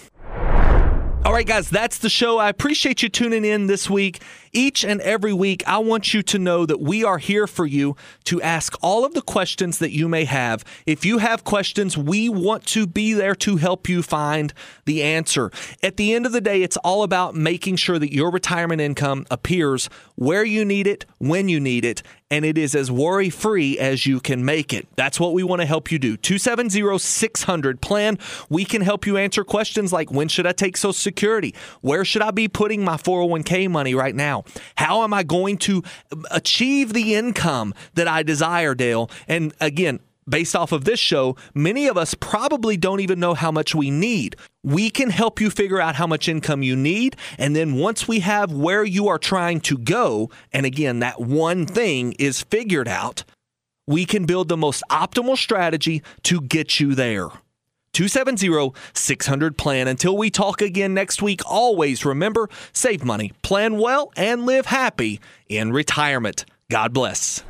All 1.23 1.33
right, 1.33 1.45
guys, 1.45 1.69
that's 1.69 1.99
the 1.99 2.09
show. 2.09 2.39
I 2.39 2.49
appreciate 2.49 3.03
you 3.03 3.09
tuning 3.09 3.45
in 3.45 3.67
this 3.67 3.87
week. 3.87 4.23
Each 4.53 4.83
and 4.83 4.99
every 5.01 5.33
week, 5.33 5.63
I 5.67 5.77
want 5.77 6.15
you 6.15 6.23
to 6.23 6.39
know 6.39 6.65
that 6.65 6.81
we 6.81 7.03
are 7.03 7.19
here 7.19 7.45
for 7.45 7.67
you 7.67 7.95
to 8.23 8.41
ask 8.41 8.75
all 8.81 9.05
of 9.05 9.13
the 9.13 9.21
questions 9.21 9.77
that 9.77 9.91
you 9.91 10.09
may 10.09 10.25
have. 10.25 10.65
If 10.87 11.05
you 11.05 11.19
have 11.19 11.43
questions, 11.43 11.95
we 11.95 12.27
want 12.27 12.65
to 12.67 12.87
be 12.87 13.13
there 13.13 13.35
to 13.35 13.57
help 13.57 13.87
you 13.87 14.01
find 14.01 14.51
the 14.85 15.03
answer. 15.03 15.51
At 15.83 15.97
the 15.97 16.11
end 16.15 16.25
of 16.25 16.31
the 16.31 16.41
day, 16.41 16.63
it's 16.63 16.77
all 16.77 17.03
about 17.03 17.35
making 17.35 17.75
sure 17.75 17.99
that 17.99 18.11
your 18.11 18.31
retirement 18.31 18.81
income 18.81 19.27
appears 19.29 19.89
where 20.15 20.43
you 20.43 20.65
need 20.65 20.87
it, 20.87 21.05
when 21.19 21.47
you 21.47 21.59
need 21.59 21.85
it, 21.85 22.01
and 22.31 22.45
it 22.45 22.57
is 22.57 22.73
as 22.73 22.89
worry 22.89 23.29
free 23.29 23.77
as 23.77 24.07
you 24.07 24.19
can 24.19 24.43
make 24.43 24.73
it. 24.73 24.87
That's 24.95 25.19
what 25.19 25.33
we 25.33 25.43
want 25.43 25.61
to 25.61 25.67
help 25.67 25.91
you 25.91 25.99
do. 25.99 26.17
270 26.17 26.97
600 26.97 27.81
plan. 27.81 28.17
We 28.49 28.65
can 28.65 28.81
help 28.81 29.05
you 29.05 29.17
answer 29.17 29.43
questions 29.43 29.93
like 29.93 30.09
when 30.09 30.29
should 30.29 30.47
I 30.47 30.53
take 30.53 30.77
Social 30.77 30.93
Security? 30.93 31.53
Where 31.81 32.05
should 32.05 32.21
I 32.21 32.31
be 32.31 32.47
putting 32.47 32.83
my 32.83 32.95
401k 32.95 33.69
money 33.69 33.93
right 33.93 34.15
now? 34.15 34.45
How 34.75 35.03
am 35.03 35.13
I 35.13 35.23
going 35.23 35.57
to 35.59 35.83
achieve 36.31 36.93
the 36.93 37.15
income 37.15 37.73
that 37.93 38.07
I 38.07 38.23
desire, 38.23 38.73
Dale? 38.73 39.11
And 39.27 39.53
again, 39.59 39.99
based 40.27 40.55
off 40.55 40.71
of 40.71 40.85
this 40.85 40.99
show, 40.99 41.35
many 41.53 41.87
of 41.87 41.97
us 41.97 42.13
probably 42.13 42.77
don't 42.77 42.99
even 42.99 43.19
know 43.19 43.33
how 43.33 43.51
much 43.51 43.75
we 43.75 43.91
need. 43.91 44.35
We 44.63 44.89
can 44.89 45.09
help 45.09 45.41
you 45.41 45.49
figure 45.49 45.81
out 45.81 45.95
how 45.95 46.07
much 46.07 46.27
income 46.27 46.63
you 46.63 46.75
need. 46.75 47.15
And 47.37 47.55
then 47.55 47.75
once 47.75 48.07
we 48.07 48.19
have 48.19 48.51
where 48.51 48.83
you 48.83 49.07
are 49.07 49.17
trying 49.17 49.61
to 49.61 49.77
go, 49.77 50.29
and 50.51 50.65
again, 50.65 50.99
that 50.99 51.19
one 51.19 51.65
thing 51.65 52.13
is 52.13 52.43
figured 52.43 52.87
out, 52.87 53.23
we 53.87 54.05
can 54.05 54.25
build 54.25 54.47
the 54.47 54.57
most 54.57 54.83
optimal 54.89 55.37
strategy 55.37 56.01
to 56.23 56.41
get 56.41 56.79
you 56.79 56.95
there. 56.95 57.29
270 57.93 58.73
600 58.93 59.57
plan. 59.57 59.87
Until 59.87 60.15
we 60.15 60.29
talk 60.29 60.61
again 60.61 60.93
next 60.93 61.21
week, 61.21 61.41
always 61.45 62.05
remember 62.05 62.49
save 62.71 63.03
money, 63.03 63.33
plan 63.41 63.77
well, 63.77 64.11
and 64.15 64.45
live 64.45 64.67
happy 64.67 65.19
in 65.49 65.73
retirement. 65.73 66.45
God 66.69 66.93
bless. 66.93 67.43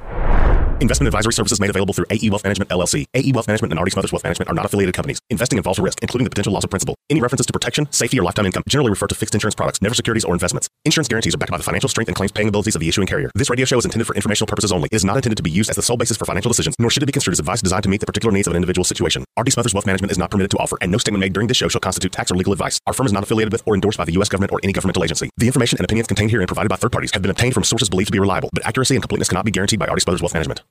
Investment 0.81 1.07
advisory 1.07 1.33
services 1.33 1.59
made 1.59 1.69
available 1.69 1.93
through 1.93 2.07
AE 2.09 2.27
Wealth 2.31 2.43
Management 2.43 2.71
LLC. 2.71 3.05
AE 3.13 3.31
Wealth 3.33 3.45
Management 3.45 3.71
and 3.71 3.77
R.D. 3.77 3.91
Smothers 3.91 4.11
Wealth 4.11 4.23
Management 4.23 4.49
are 4.49 4.55
not 4.55 4.65
affiliated 4.65 4.95
companies. 4.95 5.19
Investing 5.29 5.57
involves 5.57 5.77
risk, 5.77 5.99
including 6.01 6.23
the 6.23 6.31
potential 6.31 6.51
loss 6.53 6.63
of 6.63 6.71
principal. 6.71 6.95
Any 7.11 7.21
references 7.21 7.45
to 7.45 7.53
protection, 7.53 7.87
safety, 7.91 8.19
or 8.19 8.23
lifetime 8.23 8.47
income 8.47 8.63
generally 8.67 8.89
refer 8.89 9.05
to 9.05 9.13
fixed 9.13 9.35
insurance 9.35 9.53
products, 9.53 9.79
never 9.79 9.93
securities 9.93 10.25
or 10.25 10.33
investments. 10.33 10.67
Insurance 10.83 11.07
guarantees 11.07 11.35
are 11.35 11.37
backed 11.37 11.51
by 11.51 11.57
the 11.57 11.63
financial 11.63 11.87
strength 11.87 12.09
and 12.09 12.15
claims 12.15 12.31
paying 12.31 12.47
abilities 12.47 12.73
of 12.73 12.79
the 12.81 12.89
issuing 12.89 13.05
carrier. 13.05 13.29
This 13.35 13.51
radio 13.51 13.63
show 13.63 13.77
is 13.77 13.85
intended 13.85 14.07
for 14.07 14.15
informational 14.15 14.47
purposes 14.47 14.71
only. 14.71 14.89
It 14.91 14.95
is 14.95 15.05
not 15.05 15.17
intended 15.17 15.37
to 15.37 15.43
be 15.43 15.51
used 15.51 15.69
as 15.69 15.75
the 15.75 15.83
sole 15.83 15.97
basis 15.97 16.17
for 16.17 16.25
financial 16.25 16.49
decisions, 16.49 16.75
nor 16.79 16.89
should 16.89 17.03
it 17.03 17.05
be 17.05 17.11
construed 17.11 17.33
as 17.33 17.39
advice 17.39 17.61
designed 17.61 17.83
to 17.83 17.89
meet 17.89 17.99
the 17.99 18.07
particular 18.07 18.33
needs 18.33 18.47
of 18.47 18.53
an 18.53 18.57
individual 18.57 18.83
situation. 18.83 19.23
R.D. 19.37 19.51
Smothers 19.51 19.75
Wealth 19.75 19.85
Management 19.85 20.11
is 20.11 20.17
not 20.17 20.31
permitted 20.31 20.49
to 20.49 20.57
offer, 20.57 20.79
and 20.81 20.91
no 20.91 20.97
statement 20.97 21.21
made 21.21 21.33
during 21.33 21.47
this 21.47 21.57
show 21.57 21.67
shall 21.67 21.81
constitute 21.81 22.11
tax 22.11 22.31
or 22.31 22.35
legal 22.35 22.53
advice. 22.53 22.79
Our 22.87 22.93
firm 22.93 23.05
is 23.05 23.13
not 23.13 23.21
affiliated 23.21 23.53
with 23.53 23.61
or 23.67 23.75
endorsed 23.75 23.99
by 23.99 24.05
the 24.05 24.13
U.S. 24.13 24.29
government 24.29 24.51
or 24.51 24.59
any 24.63 24.73
governmental 24.73 25.03
agency. 25.03 25.29
The 25.37 25.45
information 25.45 25.77
and 25.77 25.85
opinions 25.85 26.07
contained 26.07 26.31
herein 26.31 26.47
provided 26.47 26.69
by 26.69 26.77
third 26.77 26.91
parties 26.91 27.11
have 27.13 27.21
been 27.21 27.29
obtained 27.29 27.53
from 27.53 27.65
sources 27.65 27.87
believed 27.87 28.07
to 28.07 28.13
be 28.13 28.19
reliable, 28.19 28.49
but 28.51 28.65
accuracy 28.65 28.95
and 28.95 29.03
completeness 29.03 29.29
cannot 29.29 29.45
be 29.45 29.51
guaranteed 29.51 29.77
by 29.77 29.85
R.D. 29.85 30.01
Smothers 30.01 30.23
Wealth 30.23 30.33
Management. 30.33 30.61